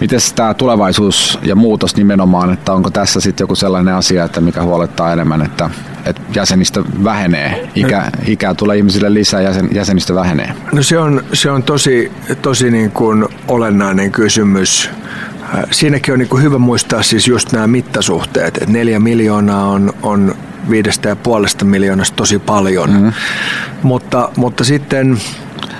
Miten 0.00 0.20
tämä 0.34 0.54
tulevaisuus 0.54 1.38
ja 1.42 1.56
muutos 1.56 1.96
nimenomaan, 1.96 2.52
että 2.52 2.72
onko 2.72 2.90
tässä 2.90 3.20
sitten 3.20 3.44
joku 3.44 3.54
sellainen 3.54 3.94
asia, 3.94 4.24
että 4.24 4.40
mikä 4.40 4.62
huolettaa 4.62 5.12
enemmän, 5.12 5.42
että, 5.42 5.70
että 6.04 6.22
jäsenistö 6.34 6.84
vähenee, 7.04 7.68
ikä, 7.74 8.10
ikää 8.26 8.54
tulee 8.54 8.76
ihmisille 8.76 9.14
lisää, 9.14 9.40
jäsen, 9.40 9.68
jäsenistö 9.72 10.14
vähenee? 10.14 10.54
No 10.72 10.82
se 10.82 10.98
on, 10.98 11.24
se 11.32 11.50
on 11.50 11.62
tosi, 11.62 12.12
tosi 12.42 12.70
niin 12.70 12.90
kuin 12.90 13.28
olennainen 13.48 14.12
kysymys. 14.12 14.90
Äh, 15.54 15.64
siinäkin 15.70 16.12
on 16.12 16.18
niin 16.18 16.28
kuin 16.28 16.42
hyvä 16.42 16.58
muistaa 16.58 17.02
siis 17.02 17.28
just 17.28 17.52
nämä 17.52 17.66
mittasuhteet, 17.66 18.56
että 18.56 18.72
neljä 18.72 19.00
miljoonaa 19.00 19.68
on, 19.68 19.92
on 20.02 20.34
viidestä 20.70 21.08
ja 21.08 21.16
puolesta 21.16 21.64
miljoonasta 21.64 22.16
tosi 22.16 22.38
paljon. 22.38 22.90
Mm-hmm. 22.90 23.12
Mutta, 23.82 24.30
mutta 24.36 24.64
sitten... 24.64 25.18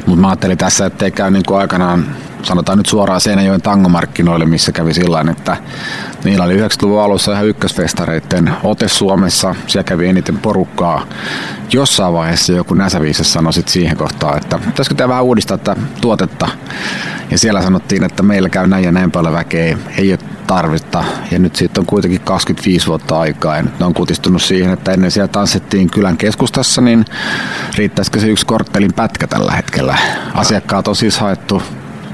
Mutta 0.06 0.20
mä 0.20 0.28
ajattelin 0.28 0.58
tässä, 0.58 0.86
että 0.86 1.04
ei 1.04 1.10
käy 1.10 1.30
niin 1.30 1.42
kuin 1.46 1.60
aikanaan 1.60 2.06
sanotaan 2.42 2.78
nyt 2.78 2.86
suoraan 2.86 3.20
Seinäjoen 3.20 3.62
tangomarkkinoille, 3.62 4.46
missä 4.46 4.72
kävi 4.72 4.94
sillä 4.94 5.24
että 5.30 5.56
niillä 6.24 6.44
oli 6.44 6.56
90-luvun 6.56 7.02
alussa 7.02 7.32
ihan 7.32 7.46
ykkösfestareiden 7.46 8.52
ote 8.62 8.88
Suomessa. 8.88 9.54
Siellä 9.66 9.84
kävi 9.84 10.08
eniten 10.08 10.38
porukkaa. 10.38 11.06
Jossain 11.72 12.14
vaiheessa 12.14 12.52
joku 12.52 12.74
näsäviisessä 12.74 13.32
sanoi 13.32 13.52
sit 13.52 13.68
siihen 13.68 13.96
kohtaan, 13.96 14.36
että 14.36 14.58
pitäisikö 14.58 14.94
tämä 14.94 15.08
vähän 15.08 15.24
uudistaa 15.24 15.58
tätä 15.58 15.80
tuotetta. 16.00 16.48
Ja 17.30 17.38
siellä 17.38 17.62
sanottiin, 17.62 18.04
että 18.04 18.22
meillä 18.22 18.48
käy 18.48 18.66
näin 18.66 18.84
ja 18.84 18.92
näin 18.92 19.10
paljon 19.10 19.34
väkeä, 19.34 19.64
ei, 19.64 19.76
ei 19.98 20.10
ole 20.10 20.18
tarvetta. 20.46 21.04
Ja 21.30 21.38
nyt 21.38 21.56
siitä 21.56 21.80
on 21.80 21.86
kuitenkin 21.86 22.20
25 22.20 22.86
vuotta 22.86 23.20
aikaa 23.20 23.56
ja 23.56 23.62
nyt 23.62 23.78
ne 23.78 23.86
on 23.86 23.94
kutistunut 23.94 24.42
siihen, 24.42 24.72
että 24.72 24.92
ennen 24.92 25.10
siellä 25.10 25.28
tanssittiin 25.28 25.90
kylän 25.90 26.16
keskustassa, 26.16 26.80
niin 26.80 27.04
riittäisikö 27.76 28.20
se 28.20 28.28
yksi 28.28 28.46
korttelin 28.46 28.92
pätkä 28.92 29.26
tällä 29.26 29.52
hetkellä? 29.52 29.98
Asiakkaat 30.34 30.88
on 30.88 30.96
siis 30.96 31.18
haettu 31.18 31.62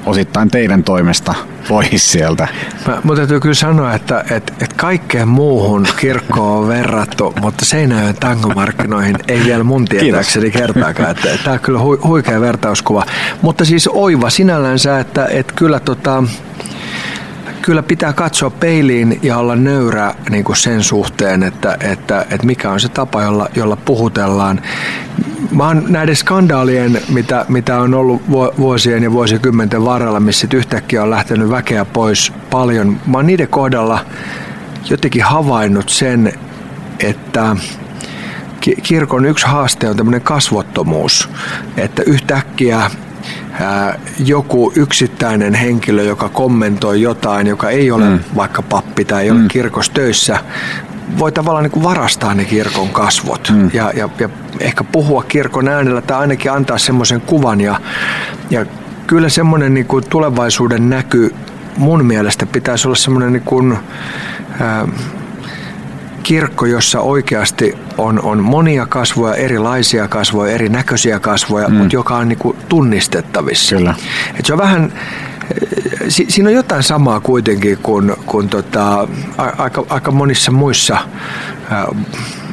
osittain 0.06 0.50
teidän 0.50 0.84
toimesta 0.84 1.34
pois 1.68 2.12
sieltä. 2.12 2.48
Mä, 2.86 3.00
mun 3.04 3.16
täytyy 3.16 3.40
kyllä 3.40 3.54
sanoa, 3.54 3.94
että 3.94 4.24
et, 4.30 4.52
et 4.60 4.72
kaikkeen 4.72 5.28
muuhun 5.28 5.86
kirkkoon 6.00 6.58
on 6.58 6.68
verrattu, 6.68 7.34
mutta 7.40 7.64
Seinäjoen 7.64 8.14
tangomarkkinoihin 8.14 9.16
ei 9.28 9.40
vielä 9.44 9.64
mun 9.64 9.84
tietääkseni 9.84 10.50
kertaakaan. 10.50 11.10
Että, 11.10 11.28
tämä 11.44 11.54
on 11.54 11.60
kyllä 11.60 11.78
hu, 11.78 11.98
huikea 12.04 12.40
vertauskuva. 12.40 13.04
Mutta 13.42 13.64
siis 13.64 13.88
oiva 13.92 14.30
sinällänsä, 14.30 15.00
että 15.00 15.26
et 15.30 15.52
kyllä 15.52 15.80
tota, 15.80 16.22
kyllä 17.62 17.82
pitää 17.82 18.12
katsoa 18.12 18.50
peiliin 18.50 19.18
ja 19.22 19.38
olla 19.38 19.56
nöyrä 19.56 20.14
niin 20.30 20.44
kuin 20.44 20.56
sen 20.56 20.82
suhteen, 20.82 21.42
että, 21.42 21.76
että, 21.80 22.26
että 22.30 22.46
mikä 22.46 22.70
on 22.70 22.80
se 22.80 22.88
tapa, 22.88 23.22
jolla, 23.22 23.48
jolla 23.54 23.76
puhutellaan. 23.76 24.62
Mä 25.50 25.66
oon 25.66 25.84
näiden 25.88 26.16
skandaalien, 26.16 27.00
mitä, 27.08 27.46
mitä 27.48 27.80
on 27.80 27.94
ollut 27.94 28.22
vuosien 28.58 29.02
ja 29.02 29.12
vuosikymmenten 29.12 29.84
varrella, 29.84 30.20
missä 30.20 30.46
yhtäkkiä 30.54 31.02
on 31.02 31.10
lähtenyt 31.10 31.50
väkeä 31.50 31.84
pois 31.84 32.32
paljon, 32.50 33.00
mä 33.06 33.18
oon 33.18 33.26
niiden 33.26 33.48
kohdalla 33.48 34.06
jotenkin 34.90 35.22
havainnut 35.22 35.88
sen, 35.88 36.32
että 37.00 37.56
kirkon 38.82 39.24
yksi 39.24 39.46
haaste 39.46 39.88
on 39.88 39.96
tämmöinen 39.96 40.20
kasvottomuus, 40.20 41.28
että 41.76 42.02
yhtäkkiä 42.02 42.90
joku 44.18 44.72
yksittäinen 44.76 45.54
henkilö, 45.54 46.02
joka 46.02 46.28
kommentoi 46.28 47.02
jotain, 47.02 47.46
joka 47.46 47.70
ei 47.70 47.90
ole 47.90 48.04
mm. 48.04 48.18
vaikka 48.36 48.62
pappi 48.62 49.04
tai 49.04 49.24
ei 49.24 49.30
ole 49.30 49.38
mm. 49.38 49.48
kirkossa 49.48 49.92
töissä, 49.92 50.38
voi 51.18 51.32
tavallaan 51.32 51.62
niin 51.62 51.70
kuin 51.70 51.84
varastaa 51.84 52.34
ne 52.34 52.44
kirkon 52.44 52.88
kasvot 52.88 53.52
mm. 53.54 53.70
ja, 53.72 53.92
ja, 53.96 54.08
ja 54.18 54.28
ehkä 54.60 54.84
puhua 54.84 55.22
kirkon 55.22 55.68
äänellä 55.68 56.00
tai 56.00 56.18
ainakin 56.18 56.52
antaa 56.52 56.78
semmoisen 56.78 57.20
kuvan. 57.20 57.60
Ja, 57.60 57.80
ja 58.50 58.66
kyllä 59.06 59.28
semmoinen 59.28 59.74
niin 59.74 59.86
kuin 59.86 60.04
tulevaisuuden 60.08 60.90
näky 60.90 61.34
mun 61.76 62.04
mielestä 62.04 62.46
pitäisi 62.46 62.88
olla 62.88 62.96
semmoinen 62.96 63.32
niin 63.32 63.42
kuin, 63.42 63.78
ää, 64.60 64.88
kirkko, 66.22 66.66
jossa 66.66 67.00
oikeasti 67.00 67.74
on, 67.98 68.20
on 68.22 68.42
monia 68.42 68.86
kasvoja, 68.86 69.34
erilaisia 69.34 70.08
kasvoja, 70.08 70.52
erinäköisiä 70.52 71.20
kasvoja, 71.20 71.68
mm. 71.68 71.74
mutta 71.74 71.96
joka 71.96 72.16
on 72.16 72.28
niin 72.28 72.38
kuin 72.38 72.56
tunnistettavissa. 72.68 73.76
Kyllä. 73.76 73.94
Et 74.38 74.46
se 74.46 74.52
on 74.52 74.58
vähän, 74.58 74.92
si, 76.08 76.26
siinä 76.28 76.48
on 76.48 76.54
jotain 76.54 76.82
samaa 76.82 77.20
kuitenkin 77.20 77.78
kuin, 77.82 78.16
kuin 78.26 78.48
tota, 78.48 79.08
aika, 79.58 79.84
aika 79.88 80.10
monissa 80.10 80.50
muissa 80.50 80.98
ää, 81.70 81.86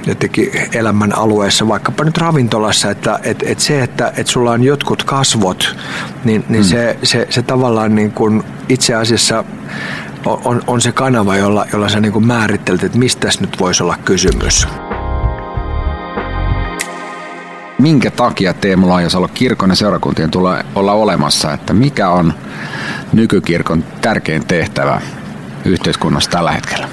jotenkin 0.08 0.50
elämän 0.74 1.18
alueessa, 1.18 1.68
vaikkapa 1.68 2.04
nyt 2.04 2.18
ravintolassa, 2.18 2.92
että 2.92 3.20
et, 3.24 3.44
et 3.48 3.60
se, 3.60 3.84
että 3.84 4.14
et 4.18 4.28
sulla 4.28 4.52
on 4.52 4.64
jotkut 4.64 5.04
kasvot, 5.04 5.76
niin, 6.24 6.46
niin 6.50 6.64
mm. 6.64 6.68
se, 6.68 6.98
se, 7.04 7.28
se 7.30 7.42
tavallaan 7.42 7.96
niin 7.96 8.12
kuin 8.12 8.44
itse 8.70 8.96
asiassa 8.96 9.44
on, 10.26 10.62
on 10.68 10.82
se 10.82 10.92
kanava, 10.92 11.36
jolla, 11.36 11.66
jolla 11.74 11.90
sä 11.90 12.00
niin 12.00 12.14
kuin 12.14 12.28
määrittelet, 12.28 12.84
että 12.84 12.98
mistä 12.98 13.28
nyt 13.40 13.60
voisi 13.60 13.84
olla 13.84 13.98
kysymys. 14.06 14.68
Minkä 17.84 18.12
takia 18.12 18.54
Teemu 18.54 18.90
Laajasalo 18.90 19.28
kirkon 19.28 19.70
ja 19.70 19.76
seurakuntien 19.76 20.32
tulee 20.32 20.66
olla 20.76 20.94
olemassa, 20.94 21.54
että 21.54 21.74
mikä 21.74 22.10
on 22.10 22.34
nykykirkon 23.14 23.84
tärkein 24.02 24.48
tehtävä 24.48 25.02
yhteiskunnassa 25.66 26.32
tällä 26.32 26.52
hetkellä? 26.52 26.90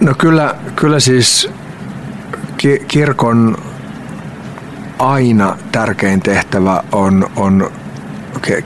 No 0.00 0.14
kyllä, 0.18 0.54
kyllä 0.76 1.00
siis 1.00 1.50
kirkon 2.88 3.56
aina 4.98 5.56
tärkein 5.72 6.20
tehtävä 6.20 6.82
on, 6.92 7.30
on 7.36 7.70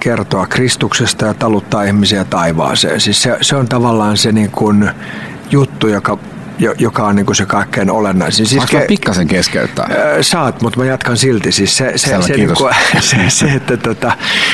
kertoa 0.01 0.47
Kristuksesta 0.47 1.27
ja 1.27 1.35
taluttaa 1.35 1.83
ihmisiä 1.83 2.25
taivaaseen. 2.25 3.01
Siis 3.01 3.23
se, 3.23 3.39
se 3.41 3.57
on 3.57 3.69
tavallaan 3.69 4.17
se 4.17 4.33
niin 4.33 4.51
kuin 4.51 4.91
juttu, 5.51 5.89
joka 5.89 6.19
joka 6.79 7.07
on 7.07 7.17
niin 7.17 7.35
se 7.35 7.47
kaikkein 7.47 7.91
olennaisin. 7.91 8.47
Siis 8.47 8.65
ke- 8.65 8.87
pikkasen 8.87 9.27
keskeyttää? 9.27 9.89
Saat, 10.21 10.63
mutta 10.63 10.79
mä 10.79 10.85
jatkan 10.85 11.17
silti. 11.17 11.53
Siis 11.53 11.77
se, 11.77 11.93
se, 11.97 12.09
Selvä, 12.09 12.23
se, 12.23 12.33
niin 12.33 12.55
kuin, 12.55 12.75
se, 13.01 13.17
se, 13.29 13.47
että, 13.47 13.77
tota, 13.77 14.13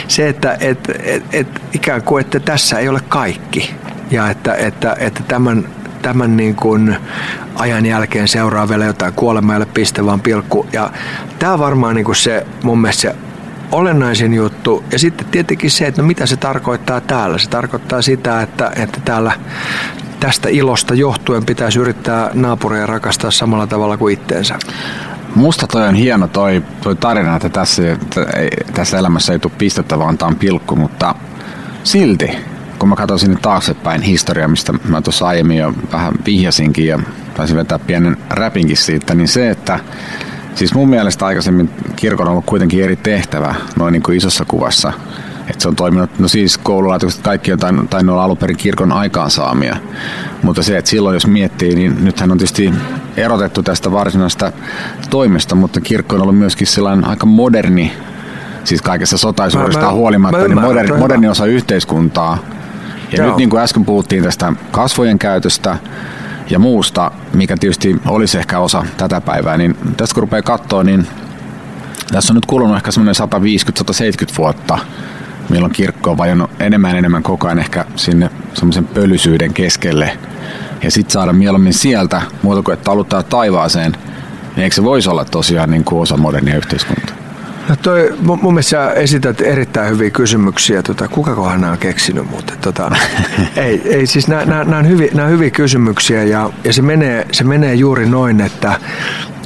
se, 0.08 0.28
että 0.28 0.56
et, 0.60 0.78
et, 1.02 1.24
et, 1.32 1.62
ikään 1.72 2.02
kuin, 2.02 2.20
että 2.20 2.40
tässä 2.40 2.78
ei 2.78 2.88
ole 2.88 3.00
kaikki. 3.08 3.74
Ja 4.10 4.30
että, 4.30 4.54
että, 4.54 4.96
että 4.98 5.22
tämän, 5.28 5.68
tämän 6.02 6.36
niin 6.36 6.54
kuin 6.54 6.96
ajan 7.54 7.86
jälkeen 7.86 8.28
seuraa 8.28 8.68
vielä 8.68 8.84
jotain 8.84 9.12
kuolemaille 9.12 9.66
piste 9.66 10.06
vaan 10.06 10.20
pilkku. 10.20 10.66
Ja 10.72 10.90
tämä 11.38 11.52
on 11.52 11.58
varmaan 11.58 11.94
niin 11.94 12.04
kuin 12.04 12.16
se 12.16 12.46
mun 12.62 12.80
mielestä 12.80 13.00
se 13.02 13.14
olennaisin 13.72 14.34
juttu. 14.34 14.84
Ja 14.92 14.98
sitten 14.98 15.26
tietenkin 15.26 15.70
se, 15.70 15.86
että 15.86 16.02
no 16.02 16.08
mitä 16.08 16.26
se 16.26 16.36
tarkoittaa 16.36 17.00
täällä. 17.00 17.38
Se 17.38 17.50
tarkoittaa 17.50 18.02
sitä, 18.02 18.42
että, 18.42 18.72
että 18.76 19.00
täällä 19.04 19.32
tästä 20.20 20.48
ilosta 20.48 20.94
johtuen 20.94 21.46
pitäisi 21.46 21.78
yrittää 21.78 22.30
naapuria 22.34 22.86
rakastaa 22.86 23.30
samalla 23.30 23.66
tavalla 23.66 23.96
kuin 23.96 24.14
itteensä. 24.14 24.58
Musta 25.34 25.66
toi 25.66 25.88
on 25.88 25.94
hieno 25.94 26.28
toi, 26.28 26.62
toi 26.82 26.96
tarina, 26.96 27.36
että 27.36 27.48
tässä, 27.48 27.92
että 27.92 28.26
tässä 28.74 28.98
elämässä 28.98 29.32
ei 29.32 29.38
tule 29.38 29.52
pistettä, 29.58 29.98
vaan 29.98 30.18
tämä 30.18 30.28
on 30.28 30.36
pilkku, 30.36 30.76
mutta 30.76 31.14
silti, 31.84 32.30
kun 32.78 32.88
mä 32.88 32.96
katson 32.96 33.18
sinne 33.18 33.36
taaksepäin 33.42 34.02
historiaa, 34.02 34.48
mistä 34.48 34.72
mä 34.72 35.02
tuossa 35.02 35.26
aiemmin 35.26 35.56
jo 35.56 35.74
vähän 35.92 36.14
vihjasinkin 36.26 36.86
ja 36.86 36.98
taisin 37.36 37.56
vetää 37.56 37.78
pienen 37.78 38.16
räpinkin 38.30 38.76
siitä, 38.76 39.14
niin 39.14 39.28
se, 39.28 39.50
että 39.50 39.80
Siis 40.54 40.74
mun 40.74 40.88
mielestä 40.88 41.26
aikaisemmin 41.26 41.70
kirkon 41.96 42.26
on 42.26 42.30
ollut 42.30 42.46
kuitenkin 42.46 42.84
eri 42.84 42.96
tehtävä 42.96 43.54
noin 43.78 43.92
niin 43.92 44.02
kuin 44.02 44.16
isossa 44.16 44.44
kuvassa. 44.44 44.92
Että 45.48 45.62
se 45.62 45.68
on 45.68 45.76
toiminut, 45.76 46.18
no 46.18 46.28
siis 46.28 46.58
koululaitokset 46.58 47.22
kaikki 47.22 47.52
on 47.52 47.58
tainnut, 47.58 47.90
tainnut 47.90 48.12
olla 48.12 48.24
alun 48.24 48.36
perin 48.36 48.56
kirkon 48.56 48.92
aikaansaamia. 48.92 49.76
Mutta 50.42 50.62
se, 50.62 50.78
että 50.78 50.90
silloin 50.90 51.14
jos 51.14 51.26
miettii, 51.26 51.74
niin 51.74 52.04
nythän 52.04 52.32
on 52.32 52.38
tietysti 52.38 52.74
erotettu 53.16 53.62
tästä 53.62 53.92
varsinaista 53.92 54.52
toimesta, 55.10 55.54
mutta 55.54 55.80
kirkko 55.80 56.16
on 56.16 56.22
ollut 56.22 56.38
myöskin 56.38 56.66
sellainen 56.66 57.04
aika 57.04 57.26
moderni, 57.26 57.92
siis 58.64 58.82
kaikessa 58.82 59.18
sotaisuudestaan 59.18 59.94
huolimatta, 59.94 60.38
mä 60.38 60.48
niin 60.48 60.60
moderni, 60.60 60.98
moderni 60.98 61.28
osa 61.28 61.46
yhteiskuntaa. 61.46 62.38
Ja 63.12 63.18
Joo. 63.18 63.26
nyt 63.26 63.36
niin 63.36 63.50
kuin 63.50 63.62
äsken 63.62 63.84
puhuttiin 63.84 64.22
tästä 64.22 64.52
kasvojen 64.70 65.18
käytöstä, 65.18 65.76
ja 66.50 66.58
muusta, 66.58 67.10
mikä 67.32 67.56
tietysti 67.56 67.96
olisi 68.06 68.38
ehkä 68.38 68.58
osa 68.58 68.86
tätä 68.96 69.20
päivää, 69.20 69.56
niin 69.56 69.76
tässä 69.96 70.14
kun 70.14 70.22
rupeaa 70.22 70.42
katsoa, 70.42 70.84
niin 70.84 71.06
tässä 72.12 72.32
on 72.32 72.34
nyt 72.34 72.46
kulunut 72.46 72.76
ehkä 72.76 72.90
semmoinen 72.90 73.28
150-170 74.30 74.36
vuotta, 74.38 74.78
milloin 75.48 75.72
kirkko 75.72 76.10
on 76.10 76.18
vajonnut 76.18 76.50
enemmän 76.60 76.96
enemmän 76.96 77.22
koko 77.22 77.46
ajan 77.46 77.58
ehkä 77.58 77.84
sinne 77.96 78.30
semmoisen 78.54 78.84
pölysyyden 78.86 79.54
keskelle. 79.54 80.18
Ja 80.82 80.90
sitten 80.90 81.12
saada 81.12 81.32
mieluummin 81.32 81.74
sieltä, 81.74 82.22
muuta 82.42 82.62
kuin 82.62 82.72
että 82.72 82.84
taluttaa 82.84 83.22
taivaaseen, 83.22 83.92
niin 84.56 84.64
eikö 84.64 84.74
se 84.74 84.84
voisi 84.84 85.10
olla 85.10 85.24
tosiaan 85.24 85.70
niin 85.70 85.84
kuin 85.84 86.02
osa 86.02 86.16
modernia 86.16 86.56
yhteiskuntaa? 86.56 87.16
No 87.68 87.76
toi, 87.82 88.14
mun, 88.20 88.38
mun 88.42 88.54
mielestä 88.54 88.92
esität 88.92 89.40
erittäin 89.40 89.90
hyviä 89.90 90.10
kysymyksiä. 90.10 90.82
Tota, 90.82 91.08
kukakohan 91.08 91.60
nämä 91.60 91.72
on 91.72 91.78
keksinyt 91.78 92.30
muuten? 92.30 92.58
Tota, 92.58 92.90
ei, 93.56 93.82
ei, 93.84 94.06
siis 94.06 94.28
nämä, 94.28 94.44
nämä, 94.44 94.64
nämä, 94.64 94.78
on 94.78 94.88
hyviä, 94.88 95.08
nämä 95.14 95.26
on 95.26 95.32
hyviä 95.32 95.50
kysymyksiä 95.50 96.24
ja, 96.24 96.50
ja 96.64 96.72
se, 96.72 96.82
menee, 96.82 97.26
se 97.32 97.44
menee 97.44 97.74
juuri 97.74 98.06
noin, 98.06 98.40
että 98.40 98.80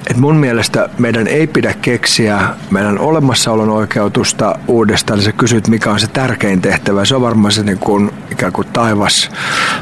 että 0.08 0.20
mun 0.20 0.36
mielestä 0.36 0.88
meidän 0.98 1.26
ei 1.26 1.46
pidä 1.46 1.74
keksiä 1.82 2.40
meidän 2.70 2.98
olemassaolon 2.98 3.70
oikeutusta 3.70 4.58
uudestaan. 4.68 5.22
Sä 5.22 5.32
kysyt, 5.32 5.68
mikä 5.68 5.90
on 5.90 6.00
se 6.00 6.06
tärkein 6.06 6.60
tehtävä. 6.60 7.04
Se 7.04 7.14
on 7.14 7.22
varmaan 7.22 7.52
se 7.52 7.62
niin 7.62 7.78
kuin, 7.78 8.10
ikään 8.32 8.52
kuin 8.52 8.68
taivas. 8.72 9.30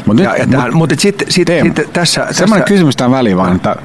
Mut 0.07 0.19
ja, 0.19 0.37
ja 0.37 0.47
mut, 0.73 0.91
sitten 0.99 1.33
sit, 1.33 1.49
sit, 1.49 1.93
tässä... 1.93 2.27
Semmoinen 2.31 2.63
tässä... 2.63 2.75
kysymys 2.75 2.97
tämän 2.97 3.19
väliin 3.19 3.37
vaan, 3.37 3.57
että 3.57 3.77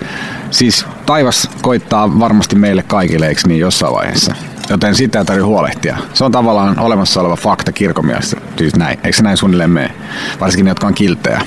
siis 0.51 0.85
taivas 1.05 1.49
koittaa 1.61 2.19
varmasti 2.19 2.55
meille 2.55 2.83
kaikille, 2.83 3.27
eikö 3.27 3.41
niin 3.47 3.59
jossain 3.59 3.93
vaiheessa? 3.93 4.35
Joten 4.69 4.95
sitä 4.95 5.19
ei 5.19 5.25
tarvitse 5.25 5.45
huolehtia. 5.45 5.97
Se 6.13 6.23
on 6.23 6.31
tavallaan 6.31 6.79
olemassa 6.79 7.21
oleva 7.21 7.35
fakta 7.35 7.71
kirkomielessä. 7.71 8.37
Siis 8.57 8.75
näin. 8.75 8.99
Eikö 9.03 9.17
se 9.17 9.23
näin 9.23 9.37
suunnilleen 9.37 9.69
mene? 9.69 9.91
Varsinkin 10.39 10.65
ne, 10.65 10.71
jotka 10.71 10.87
on 10.87 10.93
kilttejä 10.93 11.41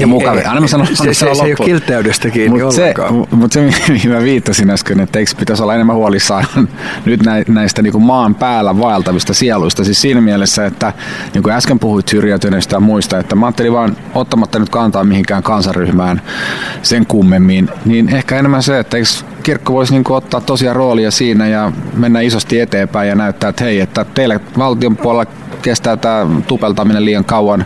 ja 0.00 0.06
mukavia. 0.06 0.40
Ei, 0.40 0.46
Aina 0.46 0.66
sanon, 0.66 0.86
se, 0.86 0.94
se, 0.94 1.04
se, 1.04 1.14
se 1.14 1.26
ei 1.26 1.54
ole 1.58 1.66
kiltteydestä 1.66 2.30
kiinni 2.30 2.62
Mut 2.62 2.72
se, 2.72 2.94
Mutta 3.30 3.54
se, 3.54 3.60
mihin 3.92 4.10
mä 4.10 4.22
viittasin 4.22 4.70
äsken, 4.70 5.00
että 5.00 5.18
eikö 5.18 5.30
pitäisi 5.38 5.62
olla 5.62 5.74
enemmän 5.74 5.96
huolissaan 5.96 6.44
nyt 7.04 7.20
näistä 7.48 7.82
niin 7.82 7.92
kuin 7.92 8.04
maan 8.04 8.34
päällä 8.34 8.78
vaeltavista 8.78 9.34
sieluista. 9.34 9.84
Siis 9.84 10.00
siinä 10.00 10.20
mielessä, 10.20 10.66
että 10.66 10.92
niin 11.34 11.42
kuin 11.42 11.52
äsken 11.52 11.78
puhuit 11.78 12.08
syrjäytyneistä 12.08 12.76
ja 12.76 12.80
muista, 12.80 13.18
että 13.18 13.34
mä 13.34 13.46
ajattelin 13.46 13.72
vaan 13.72 13.96
ottamatta 14.14 14.58
nyt 14.58 14.68
kantaa 14.68 15.04
mihinkään 15.04 15.42
kansaryhmään 15.42 16.22
sen 16.82 17.06
kummemmin, 17.06 17.68
niin 17.84 18.08
ehkä 18.08 18.38
enemmän 18.38 18.62
se, 18.62 18.78
että 18.78 18.96
eikö 18.96 19.08
kirkko 19.42 19.72
voisi 19.72 19.92
niin 19.92 20.04
kuin 20.04 20.16
ottaa 20.16 20.40
tosiaan 20.40 20.76
roolia 20.76 21.10
siinä 21.10 21.48
ja 21.48 21.72
mennä 21.96 22.20
isosti 22.20 22.60
eteenpäin 22.60 23.08
ja 23.08 23.14
näyttää, 23.14 23.50
että 23.50 23.64
hei, 23.64 23.80
että 23.80 24.04
teille 24.14 24.40
valtion 24.58 24.96
puolella 24.96 25.32
kestää 25.64 25.96
tämä 25.96 26.26
tupeltaminen 26.46 27.04
liian 27.04 27.24
kauan. 27.24 27.64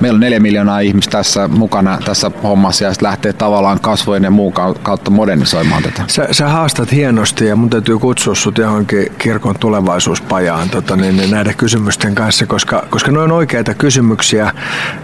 Meillä 0.00 0.16
on 0.16 0.20
neljä 0.20 0.40
miljoonaa 0.40 0.80
ihmistä 0.80 1.10
tässä 1.10 1.48
mukana 1.48 1.98
tässä 2.04 2.30
hommassa 2.42 2.84
ja 2.84 2.92
sitten 2.92 3.08
lähtee 3.08 3.32
tavallaan 3.32 3.80
kasvojen 3.80 4.24
ja 4.24 4.30
muun 4.30 4.52
kautta 4.82 5.10
modernisoimaan 5.10 5.82
tätä. 5.82 6.02
Sä, 6.06 6.28
sä 6.30 6.48
haastat 6.48 6.92
hienosti 6.92 7.46
ja 7.46 7.56
mun 7.56 7.70
täytyy 7.70 7.98
kutsua 7.98 8.34
sut 8.34 8.58
johonkin 8.58 9.12
kirkon 9.18 9.58
tulevaisuuspajaan 9.60 10.70
tota, 10.70 10.96
niin, 10.96 11.16
niin 11.16 11.30
näiden 11.30 11.54
kysymysten 11.56 12.14
kanssa, 12.14 12.46
koska, 12.46 12.86
koska 12.90 13.12
ne 13.12 13.18
on 13.18 13.32
oikeita 13.32 13.74
kysymyksiä. 13.74 14.52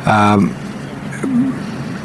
Ää, 0.06 0.38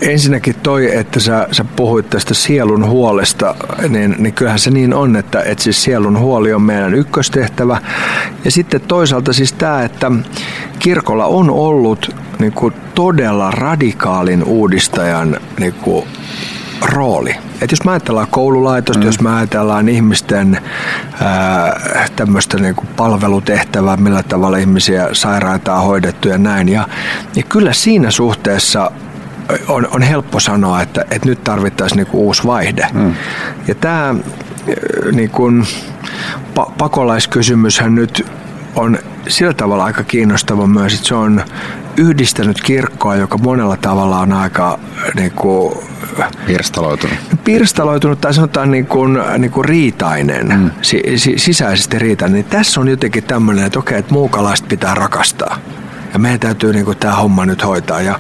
ensinnäkin 0.02 0.56
toi, 0.64 0.96
että 0.98 1.20
sä, 1.20 1.48
sä 1.52 1.66
puhuit 1.76 2.10
tästä 2.10 2.34
sielun 2.34 2.86
huolesta, 2.86 3.56
niin, 3.90 4.16
niin 4.20 4.34
kyllähän 4.34 4.60
se 4.60 4.72
niin 4.72 4.94
on, 4.94 5.16
että, 5.16 5.42
että 5.42 5.64
siis 5.64 5.84
sielun 5.84 6.20
huoli 6.20 6.54
on 6.54 6.62
meidän 6.62 6.94
ykköstehtävä. 6.94 7.82
Ja 8.46 8.52
sitten 8.52 8.82
toisaalta 8.82 9.34
siis 9.34 9.54
tämä, 9.54 9.84
että 9.84 10.12
kirkolla 10.80 11.26
on 11.26 11.50
ollut 11.50 12.16
niin 12.40 12.54
kuin 12.54 12.74
todella 12.96 13.52
radikaalin 13.52 14.44
uudistajan 14.44 15.38
niin 15.60 15.74
kuin 15.74 16.06
rooli. 16.82 17.36
Et 17.62 17.72
jos 17.72 17.84
mä 17.84 17.92
ajatellaan 17.92 18.28
koululaitosta, 18.32 19.00
mm. 19.00 19.06
jos 19.06 19.22
mä 19.22 19.38
ajatellaan 19.38 19.90
ihmisten 19.90 20.62
tämmöistä 22.16 22.58
niinku 22.58 22.84
palvelutehtävää, 22.96 23.98
millä 23.98 24.24
tavalla 24.24 24.58
ihmisiä 24.58 25.10
sairaita 25.14 25.76
on 25.76 25.84
hoidettu 25.84 26.28
ja 26.28 26.38
näin. 26.38 26.70
Ja, 26.70 26.88
ja 27.36 27.44
kyllä 27.44 27.74
siinä 27.74 28.12
suhteessa 28.12 28.92
on, 29.68 29.88
on 29.92 30.02
helppo 30.02 30.40
sanoa, 30.40 30.82
että, 30.82 31.06
että 31.12 31.28
nyt 31.30 31.44
tarvittaisiin 31.44 31.98
niinku 31.98 32.26
uusi 32.26 32.44
vaihde. 32.44 32.88
Mm. 32.94 33.16
Ja 33.68 33.76
tämä 33.76 34.16
niinku, 35.12 35.50
pa- 36.60 36.72
pakolaiskysymyshän 36.78 37.96
nyt 37.96 38.26
on 38.76 38.98
sillä 39.28 39.54
tavalla 39.54 39.84
aika 39.84 40.04
kiinnostava 40.04 40.68
myös, 40.68 40.94
että 40.94 41.08
se 41.08 41.16
on 41.16 41.44
yhdistänyt 41.98 42.62
kirkkoa, 42.62 43.16
joka 43.16 43.38
monella 43.38 43.78
tavalla 43.78 44.20
on 44.20 44.34
aika 44.34 44.80
niin 45.16 45.32
kuin, 45.32 45.74
pirstaloitunut. 46.46 47.18
Pirstaloitunut 47.44 48.22
tai 48.22 48.34
sanotaan 48.34 48.72
niin 48.72 48.86
kuin, 48.86 49.20
niin 49.38 49.52
kuin 49.52 49.66
riitainen, 49.66 50.48
mm. 50.48 50.72
si, 50.82 51.04
si, 51.16 51.34
sisäisesti 51.38 52.00
riitainen. 52.00 52.36
Niin 52.36 52.50
tässä 52.50 52.82
on 52.82 52.88
jotenkin 52.88 53.24
tämmöinen, 53.24 53.66
että 53.66 53.80
okei, 53.80 54.00
että 54.00 54.14
muukalaista 54.14 54.68
pitää 54.70 54.96
rakastaa. 54.96 55.58
Ja 56.14 56.20
meidän 56.20 56.40
täytyy 56.40 56.74
niin 56.74 56.86
kuin, 56.86 56.98
tämä 56.98 57.16
homma 57.16 57.46
nyt 57.46 57.66
hoitaa. 57.66 58.02
Ja 58.02 58.20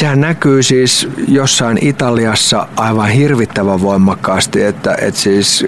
sehän 0.00 0.20
näkyy 0.20 0.62
siis 0.62 1.08
jossain 1.28 1.78
Italiassa 1.80 2.68
aivan 2.76 3.08
hirvittävän 3.08 3.80
voimakkaasti, 3.80 4.62
että, 4.62 4.94
että 5.00 5.20
siis 5.20 5.66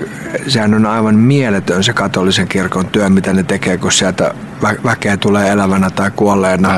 sehän 0.49 0.75
on 0.75 0.87
aivan 0.87 1.15
mieletön 1.15 1.85
se 1.85 1.93
katolisen 1.93 2.49
kirkon 2.49 2.87
työ, 2.87 3.09
mitä 3.09 3.33
ne 3.33 3.43
tekee, 3.43 3.79
kun 3.79 3.93
sieltä 3.93 4.35
vä- 4.63 4.85
väkeä 4.85 5.17
tulee 5.17 5.49
elävänä 5.49 5.91
tai 5.91 6.11
kuolleena 6.17 6.69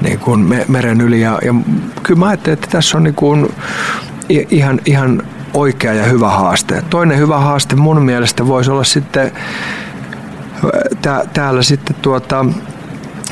niin 0.00 0.18
kuin 0.18 0.40
me- 0.40 0.64
meren 0.68 1.00
yli. 1.00 1.20
Ja, 1.20 1.38
ja 1.44 1.54
kyllä 2.02 2.18
mä 2.18 2.26
ajattelin, 2.26 2.54
että 2.54 2.68
tässä 2.70 2.96
on 2.96 3.04
niin 3.04 3.14
kuin 3.14 3.54
ihan, 4.50 4.80
ihan 4.84 5.22
oikea 5.54 5.94
ja 5.94 6.04
hyvä 6.04 6.30
haaste. 6.30 6.82
Toinen 6.90 7.18
hyvä 7.18 7.38
haaste 7.38 7.76
mun 7.76 8.02
mielestä 8.02 8.46
voisi 8.46 8.70
olla 8.70 8.84
sitten 8.84 9.32
tää, 11.02 11.24
täällä 11.32 11.62
sitten 11.62 11.96
tuota, 12.02 12.44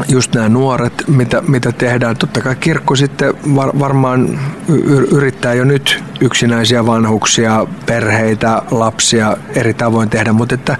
just 0.08 0.34
nämä 0.34 0.48
nuoret, 0.48 1.04
mitä, 1.08 1.42
mitä 1.48 1.72
tehdään. 1.72 2.16
Totta 2.16 2.40
kai 2.40 2.56
kirkko 2.56 2.96
sitten 2.96 3.34
var, 3.54 3.78
varmaan 3.78 4.40
yrittää 5.12 5.54
jo 5.54 5.64
nyt 5.64 6.04
yksinäisiä 6.20 6.86
vanhuksia, 6.86 7.66
perheitä, 7.86 8.62
lapsia 8.70 9.36
eri 9.54 9.74
tavoin 9.74 10.10
tehdä, 10.10 10.32
mutta 10.32 10.54
että 10.54 10.76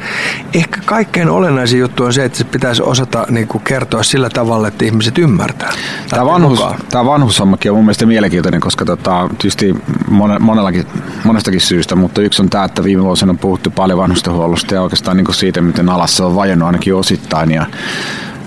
ehkä 0.55 0.81
kaikkein 0.85 1.29
olennaisin 1.29 1.81
juttu 1.81 2.05
on 2.05 2.12
se, 2.12 2.24
että 2.24 2.38
se 2.38 2.44
pitäisi 2.44 2.83
osata 2.83 3.27
niin 3.31 3.48
kuin 3.48 3.64
kertoa 3.64 4.03
sillä 4.03 4.31
tavalla, 4.31 4.68
että 4.68 4.85
ihmiset 4.85 5.18
ymmärtää. 5.18 5.72
Tämä, 6.11 6.27
vanhus, 6.27 6.64
tämä 6.90 7.05
vanhushommakin 7.05 7.70
on 7.70 7.77
mun 7.77 7.85
mielestä 7.85 8.07
mielenkiintoinen, 8.07 8.61
koska 8.61 8.85
tota, 8.85 9.29
tietysti 9.29 9.74
monellakin, 10.40 10.87
monestakin 11.24 11.61
syystä, 11.61 11.96
mutta 11.96 12.22
yksi 12.22 12.42
on 12.42 12.50
tämä, 12.50 12.64
että 12.64 12.85
viime 12.85 13.03
vuosina 13.03 13.31
on 13.31 13.38
puhuttu 13.38 13.70
paljon 13.70 13.98
vanhustenhuollosta 13.98 14.74
ja 14.74 14.83
oikeastaan 14.83 15.16
niin 15.16 15.24
kuin 15.24 15.35
siitä, 15.35 15.61
miten 15.61 15.88
alassa 15.88 16.27
on 16.27 16.35
vajonnut 16.35 16.66
ainakin 16.66 16.94
osittain 16.94 17.50
ja 17.50 17.66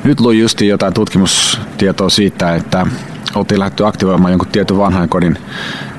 nyt 0.03 0.19
luin 0.19 0.39
justi 0.39 0.67
jotain 0.67 0.93
tutkimustietoa 0.93 2.09
siitä, 2.09 2.55
että 2.55 2.85
oltiin 3.35 3.59
lähdetty 3.59 3.85
aktivoimaan 3.85 4.31
jonkun 4.31 4.47
tietyn 4.47 4.77
vanhan 4.77 5.09
kodin, 5.09 5.37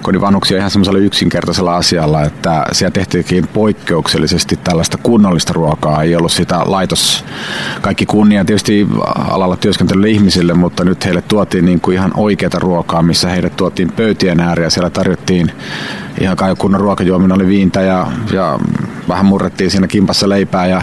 kodin 0.08 0.20
vanhuksia 0.20 0.58
ihan 0.58 0.70
semmoisella 0.70 0.98
yksinkertaisella 0.98 1.76
asialla, 1.76 2.22
että 2.22 2.64
siellä 2.72 2.90
tehtiinkin 2.90 3.46
poikkeuksellisesti 3.46 4.56
tällaista 4.64 4.98
kunnollista 5.02 5.52
ruokaa. 5.52 6.02
Ei 6.02 6.16
ollut 6.16 6.32
sitä 6.32 6.60
laitos, 6.64 7.24
kaikki 7.80 8.06
kunnia 8.06 8.44
tietysti 8.44 8.88
alalla 9.30 9.56
työskentelylle 9.56 10.08
ihmisille, 10.08 10.54
mutta 10.54 10.84
nyt 10.84 11.04
heille 11.04 11.22
tuotiin 11.22 11.64
niin 11.64 11.80
kuin 11.80 11.94
ihan 11.94 12.12
oikeata 12.16 12.58
ruokaa, 12.58 13.02
missä 13.02 13.28
heille 13.28 13.50
tuotiin 13.50 13.92
pöytien 13.92 14.40
ääriä. 14.40 14.70
Siellä 14.70 14.90
tarjottiin 14.90 15.52
ihan 16.20 16.36
kai 16.36 16.54
kunnon 16.58 16.80
ruokajuominen 16.80 17.36
oli 17.36 17.46
viintä 17.46 17.80
ja, 17.80 18.06
ja 18.32 18.58
vähän 19.08 19.26
murrettiin 19.26 19.70
siinä 19.70 19.86
kimpassa 19.86 20.28
leipää 20.28 20.66
ja, 20.66 20.82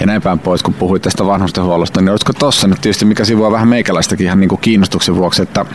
ja 0.00 0.06
näin 0.06 0.22
päin 0.22 0.38
pois, 0.38 0.62
kun 0.62 0.74
puhuit 0.74 1.02
tästä 1.02 1.26
vanhustenhuollosta, 1.26 2.00
niin 2.00 2.10
olisiko 2.10 2.32
tossa 2.32 2.68
nyt 2.68 2.80
tietysti, 2.80 3.04
mikä 3.04 3.24
sivua 3.24 3.52
vähän 3.52 3.68
meikäläistäkin 3.68 4.26
ihan 4.26 4.40
niin 4.40 4.48
kuin 4.48 4.60
kiinnostuksen 4.60 5.16
vuoksi, 5.16 5.42
että 5.42 5.66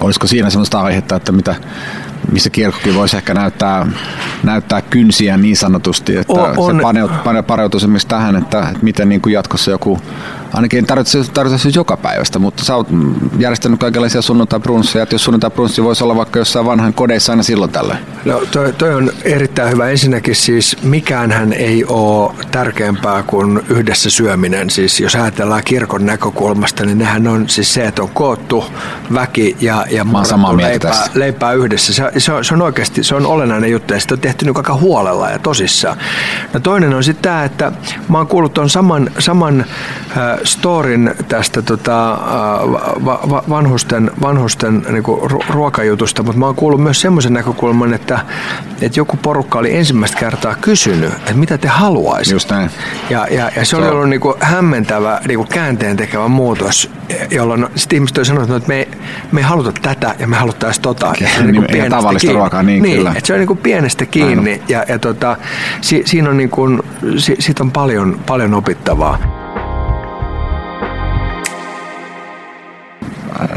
olisiko 0.00 0.26
siinä 0.26 0.50
sellaista 0.50 0.80
aihetta, 0.80 1.16
että 1.16 1.32
mitä, 1.32 1.54
missä 2.32 2.50
kirkkokin 2.50 2.94
voisi 2.94 3.16
ehkä 3.16 3.34
näyttää, 3.34 3.86
näyttää 4.42 4.82
kynsiä 4.82 5.36
niin 5.36 5.56
sanotusti, 5.56 6.16
että 6.16 6.32
on, 6.32 6.58
on. 6.58 6.76
se 6.76 6.82
paneut, 6.82 7.10
paneutuisi 7.46 7.84
esimerkiksi 7.84 8.08
tähän, 8.08 8.36
että, 8.36 8.60
että 8.60 8.82
miten 8.82 9.08
niin 9.08 9.20
kuin 9.20 9.32
jatkossa 9.32 9.70
joku 9.70 9.98
ainakin 10.52 10.86
tarvitse, 10.86 11.18
tarvitse 11.34 11.58
siis 11.58 11.76
joka 11.76 11.96
päivästä, 11.96 12.38
mutta 12.38 12.64
sä 12.64 12.76
oot 12.76 12.88
järjestänyt 13.38 13.80
kaikenlaisia 13.80 14.22
sunnuntai-brunsseja, 14.22 15.02
että 15.02 15.14
jos 15.14 15.24
sunnuntai-brunssi 15.24 15.84
voisi 15.84 16.04
olla 16.04 16.16
vaikka 16.16 16.38
jossain 16.38 16.66
vanhan 16.66 16.94
kodeissa 16.94 17.32
aina 17.32 17.42
silloin 17.42 17.70
tällä. 17.70 17.96
No 18.24 18.42
toi, 18.50 18.72
toi 18.72 18.94
on 18.94 19.12
erittäin 19.24 19.72
hyvä. 19.72 19.88
Ensinnäkin 19.88 20.36
siis 20.36 20.76
mikäänhän 20.82 21.52
ei 21.52 21.84
ole 21.84 22.34
tärkeämpää 22.50 23.22
kuin 23.22 23.60
yhdessä 23.68 24.10
syöminen. 24.10 24.70
Siis 24.70 25.00
jos 25.00 25.14
ajatellaan 25.14 25.62
kirkon 25.64 26.06
näkökulmasta, 26.06 26.86
niin 26.86 26.98
nehän 26.98 27.26
on 27.26 27.48
siis 27.48 27.74
se, 27.74 27.86
että 27.86 28.02
on 28.02 28.10
koottu 28.14 28.64
väki 29.14 29.56
ja, 29.60 29.86
ja 29.90 30.06
leipää, 30.56 31.06
leipää, 31.14 31.52
yhdessä. 31.52 31.92
Se, 31.92 32.12
se, 32.18 32.32
on, 32.32 32.44
se 32.44 32.54
on 32.54 32.62
oikeasti 32.62 33.04
se 33.04 33.14
on 33.14 33.26
olennainen 33.26 33.70
juttu 33.70 33.94
ja 33.94 34.00
sitä 34.00 34.14
on 34.14 34.20
tehty 34.20 34.44
nyt 34.44 34.56
aika 34.56 34.74
huolella 34.74 35.30
ja 35.30 35.38
tosissaan. 35.38 35.98
No 36.52 36.60
toinen 36.60 36.94
on 36.94 37.04
sitten 37.04 37.22
tämä, 37.22 37.44
että 37.44 37.72
mä 38.08 38.18
oon 38.18 38.26
kuullut 38.26 38.58
on 38.58 38.70
saman, 38.70 39.10
saman 39.18 39.60
äh, 40.16 40.39
storin 40.44 41.14
tästä 41.28 41.62
tota, 41.62 42.18
va, 43.04 43.20
va, 43.30 43.42
vanhusten, 43.48 44.10
vanhusten 44.22 44.86
niinku 44.90 45.28
ruokajutusta, 45.48 46.22
mutta 46.22 46.38
mä 46.38 46.46
oon 46.46 46.54
kuullut 46.54 46.82
myös 46.82 47.00
semmoisen 47.00 47.32
näkökulman, 47.32 47.94
että, 47.94 48.20
että 48.82 49.00
joku 49.00 49.16
porukka 49.16 49.58
oli 49.58 49.76
ensimmäistä 49.76 50.18
kertaa 50.18 50.54
kysynyt, 50.54 51.12
että 51.12 51.34
mitä 51.34 51.58
te 51.58 51.68
haluaisitte. 51.68 52.34
Just 52.34 52.50
näin. 52.50 52.70
Ja, 53.10 53.26
ja, 53.30 53.50
ja 53.56 53.64
se 53.64 53.76
oli 53.76 53.88
ollut 53.88 54.08
niinku 54.08 54.36
hämmentävä 54.40 55.20
niinku 55.28 55.44
käänteen 55.44 55.96
tekevä 55.96 56.28
muutos, 56.28 56.90
jolloin 57.30 57.66
sitten 57.74 57.96
ihmiset 57.96 58.18
oli 58.18 58.26
sanonut, 58.26 58.50
että 58.50 58.68
me, 58.68 58.88
me 59.32 59.40
ei 59.40 59.44
haluta 59.44 59.72
tätä 59.82 60.14
ja 60.18 60.26
me 60.26 60.36
haluttaisiin 60.36 60.82
tota. 60.82 61.08
Okay. 61.08 61.28
Ja 61.38 61.44
niin, 61.44 61.64
niin, 61.72 61.90
tavallista 61.90 62.26
kiinni. 62.26 62.40
ruokaa, 62.40 62.62
niin, 62.62 62.82
niin 62.82 62.96
kyllä. 62.96 63.10
Että 63.10 63.26
se 63.26 63.32
on 63.32 63.38
niinku 63.38 63.54
pienestä 63.54 64.06
kiinni 64.06 64.50
Aino. 64.50 64.64
ja, 64.68 64.84
ja 64.88 64.98
tota, 64.98 65.36
si, 65.80 66.02
siinä 66.04 66.30
on, 66.30 66.36
niinku, 66.36 66.68
si, 67.18 67.36
siitä 67.38 67.62
on 67.62 67.70
paljon, 67.70 68.20
paljon 68.26 68.54
opittavaa. 68.54 69.39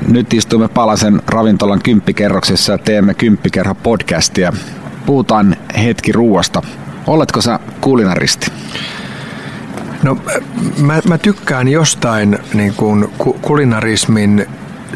Nyt 0.08 0.34
istumme 0.34 0.68
Palasen 0.68 1.22
ravintolan 1.28 1.82
kymppikerroksessa 1.84 2.72
ja 2.72 2.78
teemme 2.78 3.14
kymppikerho 3.14 3.76
podcastia. 3.76 4.54
puhutaan 5.06 5.56
hetki 5.84 6.12
ruuasta. 6.12 6.62
Oletko 7.08 7.42
sä 7.42 7.60
kulinaristi? 7.82 8.52
No 10.04 10.18
mä, 10.78 11.02
mä 11.08 11.18
tykkään 11.18 11.68
jostain 11.68 12.38
niin 12.54 12.74
kuin 12.74 13.10
kulinarismin 13.42 14.46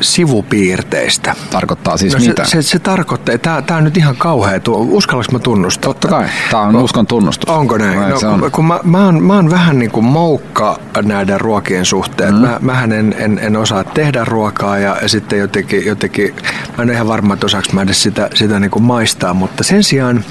sivupiirteistä. 0.01 1.35
Tarkoittaa 1.49 1.97
siis 1.97 2.13
no 2.13 2.19
mitä? 2.19 2.45
Se, 2.45 2.51
se, 2.51 2.61
se 2.61 2.79
tarkoittaa, 2.79 3.37
tämä, 3.37 3.61
tämä 3.61 3.77
on 3.77 3.83
nyt 3.83 3.97
ihan 3.97 4.15
kauhea, 4.15 4.59
uskallanko 4.67 5.31
mä 5.31 5.39
tunnustaa? 5.39 5.93
Totta 5.93 6.07
kai, 6.07 6.25
tämä 6.51 6.63
on 6.63 6.75
uskon 6.75 7.07
tunnustus. 7.07 7.49
Onko 7.49 7.77
näin? 7.77 8.09
No, 8.09 8.19
se 8.19 8.27
on. 8.27 8.51
Kun 8.51 8.65
mä, 8.65 8.79
mä, 8.83 9.05
oon, 9.05 9.23
mä 9.23 9.35
oon 9.35 9.49
vähän 9.49 9.79
niin 9.79 9.91
kuin 9.91 10.05
moukka 10.05 10.79
näiden 11.01 11.41
ruokien 11.41 11.85
suhteen. 11.85 12.33
Mm. 12.33 12.39
Mä, 12.39 12.57
mähän 12.61 12.91
en, 12.91 13.15
en, 13.17 13.39
en 13.41 13.57
osaa 13.57 13.83
tehdä 13.83 14.25
ruokaa 14.25 14.79
ja, 14.79 14.97
ja 15.01 15.09
sitten 15.09 15.39
jotenkin, 15.39 15.85
jotenkin, 15.85 16.35
mä 16.77 16.83
en 16.83 16.89
ole 16.89 16.93
ihan 16.93 17.07
varma, 17.07 17.33
että 17.33 17.45
osaanko 17.45 17.69
mä 17.73 17.81
edes 17.81 18.03
sitä, 18.03 18.29
sitä 18.33 18.59
niin 18.59 18.71
kuin 18.71 18.83
maistaa, 18.83 19.33
mutta 19.33 19.63
sen 19.63 19.83
sijaan 19.83 20.23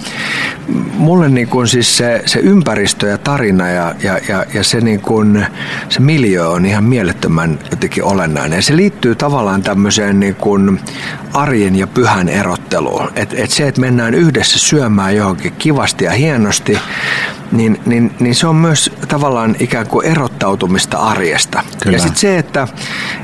mulle 0.95 1.29
niin 1.29 1.49
kuin 1.49 1.69
siis 1.69 1.97
se, 1.97 2.23
se 2.27 2.39
ympäristö 2.39 3.07
ja 3.07 3.19
tarina 3.19 3.69
ja, 3.69 3.95
ja, 4.03 4.19
ja, 4.29 4.45
ja 4.55 4.65
se, 4.65 4.81
niin 4.81 5.01
kuin, 5.01 5.47
se 5.89 6.01
miljö 6.01 6.49
on 6.49 6.67
ihan 6.67 6.85
mielettömän 6.85 7.59
jotenkin 7.71 8.05
olennainen. 8.05 8.57
Ja 8.57 8.63
se 8.63 8.77
liittyy 8.77 9.15
tavallaan 9.15 9.56
tavallaan 9.57 9.77
tämmöiseen 9.77 10.21
niin 10.21 10.35
kuin 10.35 10.81
arjen 11.33 11.77
ja 11.77 11.87
pyhän 11.87 12.29
erotteluun. 12.29 13.11
Et, 13.17 13.35
et 13.37 13.51
se, 13.51 13.69
että 13.69 13.81
mennään 13.81 14.15
yhdessä 14.15 14.59
syömään 14.59 15.17
johonkin 15.17 15.53
kivasti 15.53 16.05
ja 16.05 16.13
hienosti, 16.13 16.79
niin, 17.53 17.81
niin, 17.87 18.15
niin 18.21 18.35
se 18.35 18.47
on 18.47 18.57
myös 18.57 18.91
tavallaan 19.09 19.57
ikään 19.61 19.87
kuin 19.87 20.07
erottautumista 20.07 20.99
arjesta. 20.99 21.65
Kyllä. 21.83 21.97
Ja 21.97 22.01
sitten 22.01 22.21
se, 22.21 22.39
että, 22.39 22.69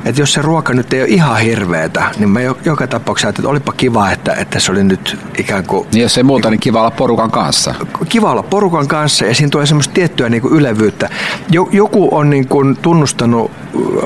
että 0.04 0.20
jos 0.22 0.32
se 0.32 0.42
ruoka 0.42 0.72
nyt 0.72 0.92
ei 0.92 1.00
ole 1.00 1.08
ihan 1.08 1.40
hirveetä, 1.40 2.04
niin 2.18 2.28
mä 2.28 2.40
joka 2.64 2.86
tapauksessa 2.86 3.28
että 3.28 3.48
olipa 3.48 3.72
kiva, 3.72 4.10
että, 4.10 4.32
että 4.32 4.60
se 4.60 4.72
oli 4.72 4.84
nyt 4.84 5.18
ikään 5.38 5.64
kuin... 5.64 5.88
Niin 5.92 6.02
jos 6.02 6.18
ei 6.18 6.24
muuta, 6.24 6.50
niin 6.50 6.60
kiva 6.60 6.80
olla 6.80 6.90
porukan 6.90 7.30
kanssa. 7.30 7.74
Kiva 8.08 8.30
olla 8.32 8.42
porukan 8.42 8.88
kanssa 8.88 9.24
ja 9.24 9.34
siinä 9.34 9.50
tulee 9.50 9.66
semmoista 9.66 9.94
tiettyä 9.94 10.28
niin 10.28 10.42
kuin 10.42 10.54
ylevyyttä. 10.54 11.08
Joku 11.70 12.08
on 12.12 12.30
niin 12.30 12.48
kuin 12.48 12.76
tunnustanut 12.76 13.50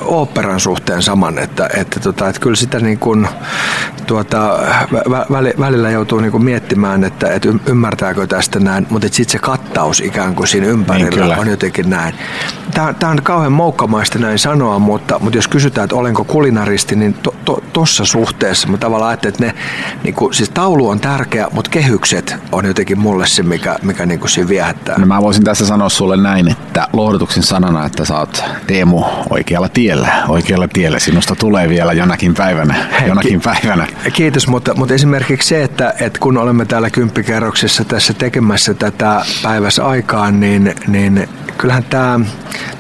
oopperan 0.05 0.61
suhteen 0.61 1.03
saman, 1.03 1.39
että, 1.39 1.69
että, 1.77 2.01
tota, 2.01 2.29
että 2.29 2.41
kyllä 2.41 2.57
sitä 2.57 2.81
niin 2.81 2.99
kuin, 2.99 3.29
tuota, 4.07 4.59
välillä 5.61 5.91
joutuu 5.91 6.21
niin 6.21 6.33
kuin 6.33 6.45
miettimään, 6.45 7.05
että, 7.05 7.29
että 7.29 7.49
ymmärtääkö 7.67 8.27
tästä 8.27 8.61
näin, 8.61 8.87
mutta 8.91 9.09
sitten 9.09 9.33
se 9.33 9.39
kattaus 9.39 10.01
ikään 10.01 10.35
kuin 10.35 10.49
siinä 10.49 10.67
ympärillä 10.67 11.27
niin, 11.27 11.39
on 11.39 11.49
jotenkin 11.49 11.91
näin. 11.91 12.15
Tämä, 12.75 12.93
tämä 12.93 13.13
on 13.13 13.23
kauhean 13.23 13.53
moukkamaista 13.53 14.19
näin 14.19 14.39
sanoa, 14.39 14.79
mutta, 14.79 15.19
mutta 15.19 15.39
jos 15.39 15.49
kysytään, 15.49 15.86
että 15.87 15.97
olenko 15.97 16.25
kulinaristi, 16.25 16.97
niin 16.97 17.15
tuossa 17.73 18.03
to, 18.03 18.07
suhteessa 18.07 18.69
mä 18.69 18.77
tavallaan 18.77 19.09
ajattelen, 19.09 19.35
että 19.35 19.47
ne, 19.47 19.55
niin 20.03 20.15
kuin, 20.15 20.35
siis 20.35 20.51
taulu 20.51 20.89
on 20.89 21.01
tärkeä, 21.01 21.47
mutta 21.53 21.71
kehykset 21.71 22.37
on 22.53 22.67
jotenkin 22.67 22.99
mulle 22.99 23.27
se, 23.27 23.43
mikä, 23.43 23.77
mikä 23.83 24.07
niin 24.07 24.21
kuin 24.21 24.31
siinä 24.31 24.49
viehättää. 24.49 24.99
No 24.99 25.07
mä 25.07 25.23
voisin 25.23 25.45
tässä 25.45 25.67
sanoa 25.67 25.89
sulle 25.89 26.17
näin, 26.17 26.51
että 26.51 26.89
lohdutuksen 26.93 27.43
sanana, 27.43 27.87
että 27.87 28.05
sä 28.05 28.19
oot 28.19 28.45
Teemu 28.67 29.05
oikealla 29.31 29.69
tiellä, 29.69 30.09
oikealla 30.29 30.69
tiellä. 30.69 30.99
Sinusta 30.99 31.35
tulee 31.35 31.69
vielä 31.69 31.93
jonakin 31.93 32.35
päivänä, 32.35 32.75
jonakin 33.07 33.41
päivänä. 33.41 33.87
Kiitos, 34.13 34.49
mutta, 34.49 34.75
mutta 34.75 34.95
esimerkiksi 34.95 35.49
se, 35.49 35.63
että, 35.63 35.95
että 36.01 36.19
kun 36.19 36.39
olemme 36.39 36.65
täällä 36.65 36.91
kymppikerroksessa 36.91 37.85
tässä 37.85 38.13
tekemässä 38.13 38.75
tätä 38.75 39.25
päivässä 39.43 39.87
aikaan, 39.87 40.41
niin, 40.41 40.75
niin 40.89 41.29
kyllähän 41.59 41.85
tämä, 41.85 42.21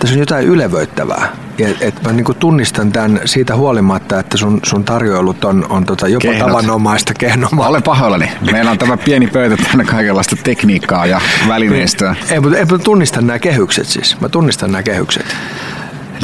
tässä 0.06 0.16
on 0.16 0.20
jotain 0.20 0.46
ylevöittävää. 0.46 1.32
Ja, 1.58 1.68
et 1.80 2.02
mä 2.02 2.12
niin 2.12 2.24
tunnistan 2.38 2.92
tämän 2.92 3.20
siitä 3.24 3.56
huolimatta, 3.56 4.20
että 4.20 4.36
sun, 4.36 4.60
sun 4.62 4.84
tarjoilut 4.84 5.44
on, 5.44 5.66
on 5.68 5.84
tota 5.84 6.08
jopa 6.08 6.22
Kehnot. 6.22 6.48
tavanomaista 6.48 7.14
kehnomaa. 7.14 7.68
Olen 7.68 7.82
pahoillani. 7.82 8.32
Meillä 8.52 8.70
on 8.70 8.78
tämä 8.78 8.96
pieni 8.96 9.26
pöytä 9.26 9.56
tänne 9.56 9.84
kaikenlaista 9.84 10.36
tekniikkaa 10.44 11.06
ja 11.06 11.20
välineistöä. 11.48 12.16
ei, 12.30 12.40
mutta, 12.40 12.58
ei, 12.58 12.64
mutta 12.64 12.84
tunnistan 12.84 13.26
nämä 13.26 13.38
kehykset 13.38 13.86
siis. 13.86 14.20
Mä 14.20 14.28
tunnistan 14.28 14.72
nämä 14.72 14.82
kehykset. 14.82 15.36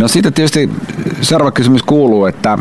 No 0.00 0.08
sitten 0.08 0.32
tietysti 0.32 0.70
seuraava 1.20 1.50
kysymys 1.50 1.82
kuuluu, 1.82 2.26
että 2.26 2.58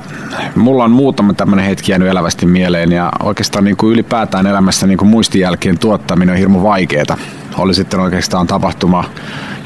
mulla 0.56 0.84
on 0.84 0.92
muutama 0.92 1.34
tämmöinen 1.34 1.66
hetki 1.66 1.92
jäänyt 1.92 2.08
elävästi 2.08 2.46
mieleen 2.46 2.92
ja 2.92 3.12
oikeastaan 3.24 3.64
niin 3.64 3.78
kuin 3.78 3.94
ylipäätään 3.94 4.48
elämässä 4.48 4.88
niin 4.88 4.98
kuin 4.98 5.10
muistijälkien 5.10 5.80
tuottaminen 5.80 6.34
on 6.34 6.40
hirmu 6.40 6.64
vaikeaa. 6.64 7.18
Oli 7.58 7.74
sitten 7.74 8.00
oikeastaan 8.00 8.48
tapahtuma 8.48 9.04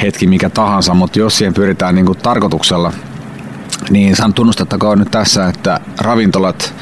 hetki 0.01 0.27
mikä 0.27 0.49
tahansa, 0.49 0.93
mutta 0.93 1.19
jos 1.19 1.37
siihen 1.37 1.53
pyritään 1.53 1.95
niin 1.95 2.05
kuin 2.05 2.17
tarkoituksella, 2.17 2.93
niin 3.89 4.15
saan 4.15 4.33
tunnustettakoon 4.33 4.99
nyt 4.99 5.11
tässä, 5.11 5.47
että 5.47 5.79
ravintolat 6.01 6.73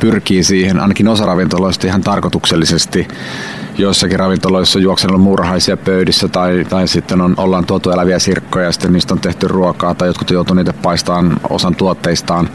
pyrkii 0.00 0.44
siihen, 0.44 0.80
ainakin 0.80 1.08
osa 1.08 1.26
ravintoloista 1.26 1.86
ihan 1.86 2.00
tarkoituksellisesti. 2.00 3.08
Joissakin 3.78 4.18
ravintoloissa 4.18 4.78
juoksenut 4.78 5.20
muurahaisia 5.20 5.76
pöydissä 5.76 6.28
tai, 6.28 6.64
tai 6.68 6.88
sitten 6.88 7.20
on, 7.20 7.34
ollaan 7.36 7.66
tuotu 7.66 7.90
eläviä 7.90 8.18
sirkkoja 8.18 8.64
ja 8.64 8.72
sitten 8.72 8.92
niistä 8.92 9.14
on 9.14 9.20
tehty 9.20 9.48
ruokaa 9.48 9.94
tai 9.94 10.08
jotkut 10.08 10.30
joutuu 10.30 10.54
niitä 10.56 10.72
paistamaan 10.72 11.40
osan 11.50 11.74
tuotteistaan. 11.74 12.48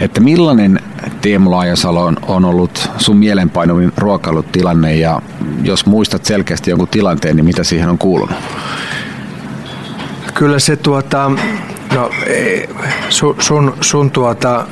Että 0.00 0.20
millainen 0.20 0.80
Teemu 1.20 1.50
Laajasalo 1.50 2.04
on, 2.04 2.16
on 2.26 2.44
ollut 2.44 2.90
sun 2.98 3.16
mielenpainuvin 3.16 3.92
ruokailutilanne 3.96 4.96
ja 4.96 5.22
jos 5.62 5.86
muistat 5.86 6.24
selkeästi 6.24 6.70
jonkun 6.70 6.88
tilanteen, 6.88 7.36
niin 7.36 7.44
mitä 7.44 7.64
siihen 7.64 7.88
on 7.88 7.98
kuulunut? 7.98 8.36
Kyllä 10.34 10.58
se 10.58 10.76
tuota, 10.76 11.30
No 11.94 12.10
sun, 13.08 13.36
sun, 13.38 13.76
sun 13.80 14.10
tuota, 14.10 14.66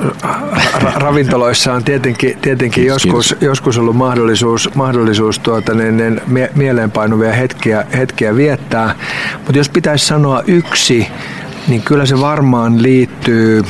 ra, 0.83 0.93
ravintoloissa 0.95 1.73
on 1.73 1.85
tietenkin, 1.85 2.39
tietenkin 2.39 2.83
kiitos, 2.85 3.05
joskus, 3.05 3.29
kiitos. 3.29 3.47
joskus 3.47 3.79
ollut 3.79 3.97
mahdollisuus, 3.97 4.75
mahdollisuus 4.75 5.39
tuota, 5.39 5.75
niin, 5.75 5.97
niin, 5.97 6.21
mie, 6.27 6.51
mieleenpainuvia 6.55 7.33
hetkiä, 7.33 7.87
hetkiä 7.97 8.37
viettää. 8.37 8.95
Mutta 9.37 9.59
jos 9.59 9.69
pitäisi 9.69 10.07
sanoa 10.07 10.43
yksi, 10.47 11.09
niin 11.69 11.83
kyllä 11.83 12.07
se 12.07 12.21
varmaan 12.21 12.83
liittyy 12.83 13.63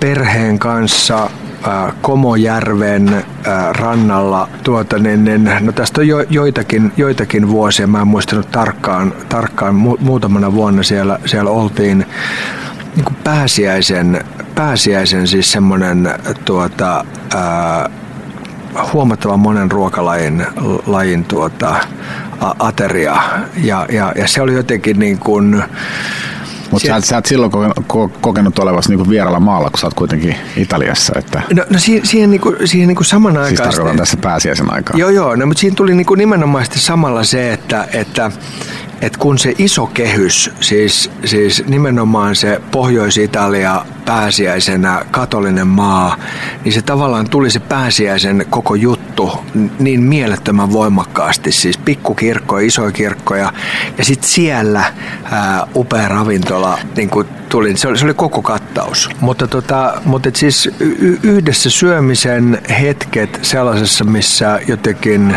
perheen 0.00 0.58
kanssa– 0.58 1.30
Komojärven 2.02 3.24
rannalla. 3.70 4.48
Tuota, 4.62 4.98
niin, 4.98 5.24
niin, 5.24 5.50
no 5.60 5.72
tästä 5.72 6.00
on 6.00 6.08
jo, 6.08 6.24
joitakin, 6.30 6.92
joitakin 6.96 7.48
vuosia, 7.48 7.86
mä 7.86 8.00
en 8.00 8.08
muistanut 8.08 8.50
tarkkaan, 8.50 9.14
tarkkaan 9.28 9.74
mu, 9.74 9.96
muutamana 10.00 10.52
vuonna 10.52 10.82
siellä, 10.82 11.18
siellä 11.26 11.50
oltiin 11.50 12.06
niin 12.96 13.04
kuin 13.04 13.16
pääsiäisen, 13.24 14.24
pääsiäisen 14.54 15.26
siis 15.26 15.52
semmoinen 15.52 16.10
tuota, 16.44 17.04
ää, 17.34 17.90
huomattavan 18.92 19.40
monen 19.40 19.70
ruokalajin 19.70 20.46
lajin, 20.86 21.24
tuota, 21.24 21.76
ateria. 22.58 23.16
Ja, 23.56 23.86
ja, 23.92 24.12
ja 24.16 24.28
se 24.28 24.42
oli 24.42 24.54
jotenkin 24.54 24.98
niin 24.98 25.18
kuin, 25.18 25.62
mutta 26.70 26.88
sä, 26.88 27.00
sä 27.00 27.18
et 27.18 27.26
silloin 27.26 27.52
kokenut 28.20 28.58
olevasi 28.58 28.88
niinku 28.88 29.08
vieralla 29.10 29.40
maalla, 29.40 29.70
kun 29.70 29.78
sä 29.78 29.86
oot 29.86 29.94
kuitenkin 29.94 30.36
Italiassa. 30.56 31.12
Että... 31.18 31.42
No, 31.54 31.64
no 31.70 31.78
siihen, 31.78 32.06
siihen, 32.06 32.30
niinku, 32.30 32.56
siihen 32.64 32.88
niinku 32.88 33.04
samanaikaisesti... 33.04 33.64
Siis 33.64 33.74
tarkoitan 33.74 33.98
tässä 33.98 34.16
pääsiäisen 34.16 34.72
aikaa. 34.72 34.96
Joo, 34.98 35.10
joo, 35.10 35.36
no, 35.36 35.46
mutta 35.46 35.60
siinä 35.60 35.76
tuli 35.76 35.94
niinku 35.94 36.14
nimenomaisesti 36.14 36.78
samalla 36.78 37.24
se, 37.24 37.52
että, 37.52 37.88
että 37.92 38.30
että 39.06 39.18
kun 39.18 39.38
se 39.38 39.54
iso 39.58 39.86
kehys, 39.86 40.50
siis, 40.60 41.10
siis 41.24 41.66
nimenomaan 41.66 42.36
se 42.36 42.60
Pohjois-Italia 42.70 43.84
pääsiäisenä 44.04 45.04
katolinen 45.10 45.66
maa, 45.66 46.16
niin 46.64 46.72
se 46.72 46.82
tavallaan 46.82 47.30
tuli 47.30 47.50
se 47.50 47.60
pääsiäisen 47.60 48.46
koko 48.50 48.74
juttu 48.74 49.32
niin 49.78 50.02
mielettömän 50.02 50.72
voimakkaasti. 50.72 51.52
Siis 51.52 51.78
pikkukirkkoja, 51.78 52.66
isoja 52.66 52.92
kirkkoja 52.92 53.52
ja 53.98 54.04
sitten 54.04 54.28
siellä 54.28 54.84
ää, 55.24 55.66
upea 55.74 56.08
ravintola 56.08 56.78
niin 56.96 57.10
kuin 57.10 57.28
tuli. 57.48 57.76
Se 57.76 57.88
oli, 57.88 57.98
se 57.98 58.04
oli 58.04 58.14
koko 58.14 58.42
kattaus. 58.42 59.10
Mutta, 59.20 59.46
tota, 59.46 60.00
mutta 60.04 60.28
et 60.28 60.36
siis 60.36 60.70
y- 60.80 61.18
yhdessä 61.22 61.70
syömisen 61.70 62.58
hetket 62.80 63.38
sellaisessa, 63.42 64.04
missä 64.04 64.60
jotenkin 64.66 65.36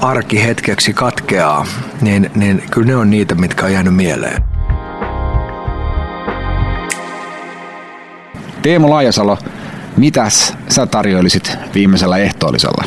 arki 0.00 0.44
hetkeksi 0.44 0.92
katkeaa, 0.92 1.66
niin, 2.00 2.30
niin 2.34 2.62
kyllä 2.70 2.86
ne 2.86 2.96
on 2.96 3.10
niitä, 3.10 3.34
mitkä 3.34 3.64
on 3.64 3.72
jäänyt 3.72 3.96
mieleen. 3.96 4.42
Teemu 8.62 8.90
Laajasalo, 8.90 9.38
mitäs 9.96 10.54
sä 10.68 10.86
tarjoilisit 10.86 11.52
viimeisellä 11.74 12.18
ehtoollisella? 12.18 12.84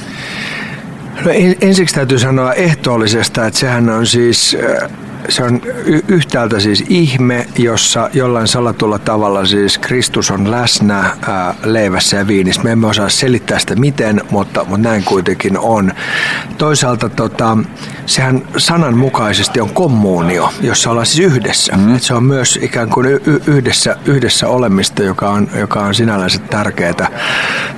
No 1.25 1.31
ensiksi 1.61 1.95
täytyy 1.95 2.19
sanoa 2.19 2.53
ehtoollisesta, 2.53 3.45
että 3.45 3.59
sehän 3.59 3.89
on 3.89 4.07
siis 4.07 4.57
äh, 4.83 4.89
se 5.29 5.43
on 5.43 5.61
yhtäältä 6.07 6.59
siis 6.59 6.83
ihme, 6.89 7.47
jossa 7.57 8.09
jollain 8.13 8.47
salatulla 8.47 8.99
tavalla 8.99 9.45
siis 9.45 9.77
Kristus 9.77 10.31
on 10.31 10.51
läsnä 10.51 11.17
ää, 11.27 11.55
leivässä 11.63 12.17
ja 12.17 12.27
viinissä. 12.27 12.63
Me 12.63 12.71
emme 12.71 12.87
osaa 12.87 13.09
selittää 13.09 13.59
sitä 13.59 13.75
miten, 13.75 14.21
mutta, 14.31 14.65
mutta 14.65 14.89
näin 14.89 15.03
kuitenkin 15.03 15.57
on. 15.57 15.91
Toisaalta 16.57 17.09
tota, 17.09 17.57
sehän 18.05 18.41
sananmukaisesti 18.57 19.61
on 19.61 19.69
kommunio, 19.69 20.53
jossa 20.61 20.89
ollaan 20.91 21.05
siis 21.05 21.31
yhdessä. 21.31 21.77
Mm. 21.77 21.95
Et 21.95 22.03
se 22.03 22.13
on 22.13 22.23
myös 22.23 22.59
ikään 22.61 22.89
kuin 22.89 23.05
y- 23.05 23.41
yhdessä, 23.47 23.95
yhdessä 24.05 24.47
olemista, 24.47 25.03
joka 25.03 25.29
on, 25.29 25.47
joka 25.55 25.81
on 25.81 25.95
sinällänsä 25.95 26.39
tärkeää. 26.39 27.09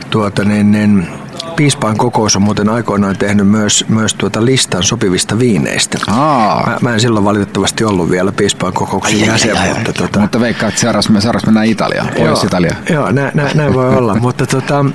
Tuota, 0.10 0.44
niin, 0.44 0.72
niin, 0.72 1.08
piispaan 1.56 1.98
kokous 1.98 2.36
on 2.36 2.42
muuten 2.42 2.70
aikoinaan 2.70 3.18
tehnyt 3.18 3.48
myös, 3.48 3.86
myös 3.90 4.14
tuota 4.14 4.46
listan 4.46 4.84
sopivista 4.84 5.40
viineistä. 5.40 5.98
Aa. 6.08 6.68
Mä, 6.68 6.78
mä 6.82 6.94
en 6.94 7.00
silloin 7.00 7.26
valitettavasti 7.26 7.84
ollut 7.84 8.10
vielä 8.10 8.32
piispaan 8.32 8.74
kokouksen 8.74 9.20
Ai, 9.22 9.28
jäsen, 9.28 9.58
ai, 9.58 9.62
ai, 9.62 9.70
ai. 9.70 9.76
mutta 9.76 9.94
tota, 9.94 10.20
Mutta 10.20 10.40
veikkaa, 10.40 10.70
että 10.70 10.82
seuraavaksi, 10.82 11.12
me, 11.12 11.22
seuraavaksi 11.22 11.48
mennään 11.48 11.66
Italiaan, 11.66 12.08
Pohjois-Italia. 12.18 12.76
Joo, 12.90 13.12
nä, 13.12 13.32
nä, 13.34 13.50
näin 13.56 13.74
voi 13.74 13.96
olla, 13.96 14.16
mutta, 14.26 14.46
tota, 14.46 14.86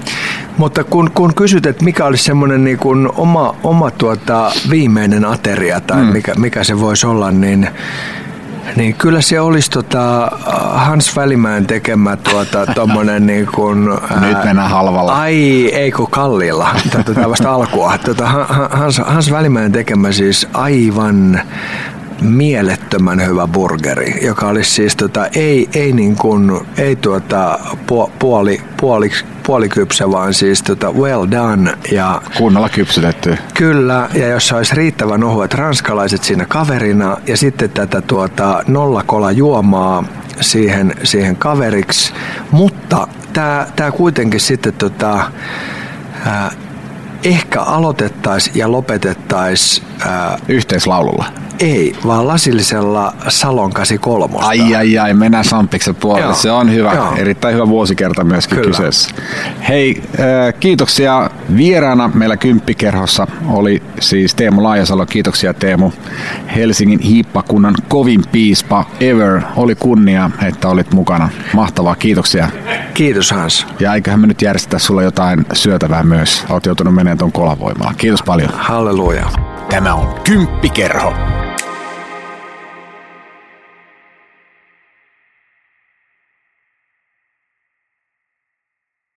mutta 0.57 0.85
kun, 0.85 1.11
kun 1.15 1.35
kysyt, 1.35 1.67
että 1.67 1.85
mikä 1.85 2.05
olisi 2.07 2.25
semmoinen 2.25 2.65
niin 2.65 2.79
kuin 2.79 3.09
oma, 3.17 3.55
oma 3.63 3.91
tuota 3.91 4.53
viimeinen 4.71 5.25
ateria 5.25 5.81
tai 5.81 6.05
mm. 6.05 6.13
mikä, 6.13 6.35
mikä 6.35 6.65
se 6.65 6.81
voisi 6.81 7.07
olla, 7.07 7.31
niin 7.31 7.69
niin 8.77 8.95
kyllä 8.95 9.21
se 9.21 9.41
olisi 9.41 9.71
tota 9.71 10.29
Hans 10.75 11.17
Välimäen 11.17 11.67
tekemä 11.67 12.17
tuota, 12.17 12.67
tommonen 12.75 13.27
niin 13.27 13.47
kuin, 13.47 13.85
Nyt 14.21 14.45
mennään 14.45 14.71
halvalla. 14.71 15.21
Ai, 15.21 15.69
ei 15.75 15.93
kun 15.93 16.11
kallilla. 16.11 16.69
Tätä 16.91 17.31
vasta 17.31 17.53
alkua. 17.55 17.99
Tota, 17.99 18.27
Hans, 18.71 18.99
Hans 18.99 19.31
Välimäen 19.31 19.73
tekemä 19.73 20.13
siis 20.13 20.49
aivan 20.53 21.41
mielettömän 22.21 23.27
hyvä 23.27 23.47
burgeri, 23.47 24.27
joka 24.27 24.47
olisi 24.47 24.71
siis 24.71 24.97
tota, 24.97 25.27
ei, 25.27 25.69
ei, 25.75 25.93
niin 25.93 26.17
kuin, 26.17 26.61
ei 26.79 26.97
tuota, 26.97 27.59
puoli, 28.19 28.63
puoli, 28.81 29.11
puolikypsä, 29.47 30.11
vaan 30.11 30.35
siis 30.35 30.63
tota 30.63 30.93
well 30.93 31.27
done. 31.31 31.75
Ja 31.93 32.23
Kunnolla 32.39 32.69
kypsytetty. 32.69 33.39
Kyllä, 33.55 34.09
ja 34.15 34.29
jos 34.29 34.53
olisi 34.53 34.75
riittävän 34.75 35.25
ohuet 35.25 35.55
ranskalaiset 35.55 36.25
siinä 36.25 36.47
kaverina 36.49 37.17
ja 37.27 37.37
sitten 37.37 37.71
tätä 37.71 38.01
tuota 38.01 38.63
nollakola 38.67 39.33
juomaa 39.33 40.05
siihen, 40.41 40.95
siihen 41.05 41.37
kaveriksi, 41.37 42.13
mutta 42.51 43.09
tämä 43.77 43.91
kuitenkin 43.97 44.41
sitten 44.41 44.73
tota, 44.73 45.31
ää, 46.27 46.51
ehkä 47.25 47.61
aloitettaisiin 47.61 48.59
ja 48.59 48.73
lopetettaisiin... 48.73 49.87
Yhteislaululla. 50.49 51.25
Ei, 51.61 51.97
vaan 52.07 52.29
lasillisella 52.29 53.15
Salon 53.29 53.73
83. 53.73 54.39
Ai 54.41 54.75
ai 54.75 54.99
ai, 54.99 55.15
mennään 55.15 55.45
Sampiksen 55.45 55.95
puolelle. 55.95 56.27
Joo. 56.27 56.35
Se 56.35 56.51
on 56.51 56.73
hyvä. 56.73 56.93
Joo. 56.95 57.15
Erittäin 57.17 57.55
hyvä 57.55 57.69
vuosikerta 57.69 58.25
myöskin 58.25 58.59
Kyllä. 58.59 58.71
kyseessä. 58.71 59.11
Hei, 59.69 60.03
äh, 60.21 60.55
kiitoksia 60.61 61.31
vieraana 61.57 62.11
meillä 62.15 62.37
Kymppikerhossa 62.37 63.27
oli 63.49 63.83
siis 64.01 64.35
Teemu 64.35 64.63
Laajasalo. 64.63 65.07
Kiitoksia 65.07 65.55
Teemu. 65.55 65.91
Helsingin 66.57 67.01
hiippakunnan 67.01 67.75
kovin 67.89 68.23
piispa 68.33 68.85
ever. 69.01 69.41
Oli 69.57 69.75
kunnia, 69.75 70.31
että 70.43 70.69
olit 70.69 70.93
mukana. 70.93 71.29
Mahtavaa, 71.55 71.95
kiitoksia. 71.95 72.49
Kiitos 72.95 73.31
Hans. 73.31 73.67
Ja 73.81 73.95
eiköhän 73.95 74.21
me 74.21 74.27
nyt 74.27 74.43
järjestetä 74.43 74.79
sulle 74.79 75.05
jotain 75.05 75.47
syötävää 75.53 76.03
myös. 76.03 76.45
Oot 76.49 76.67
joutunut 76.67 76.95
menemään 76.95 77.10
tuon 77.19 77.33
kolavoimalla. 77.33 77.95
Kiitos 77.99 78.23
paljon. 78.23 78.51
Halleluja. 78.55 79.27
Tämä 79.69 79.95
on 79.95 80.15
Kymppikerho. 80.25 81.15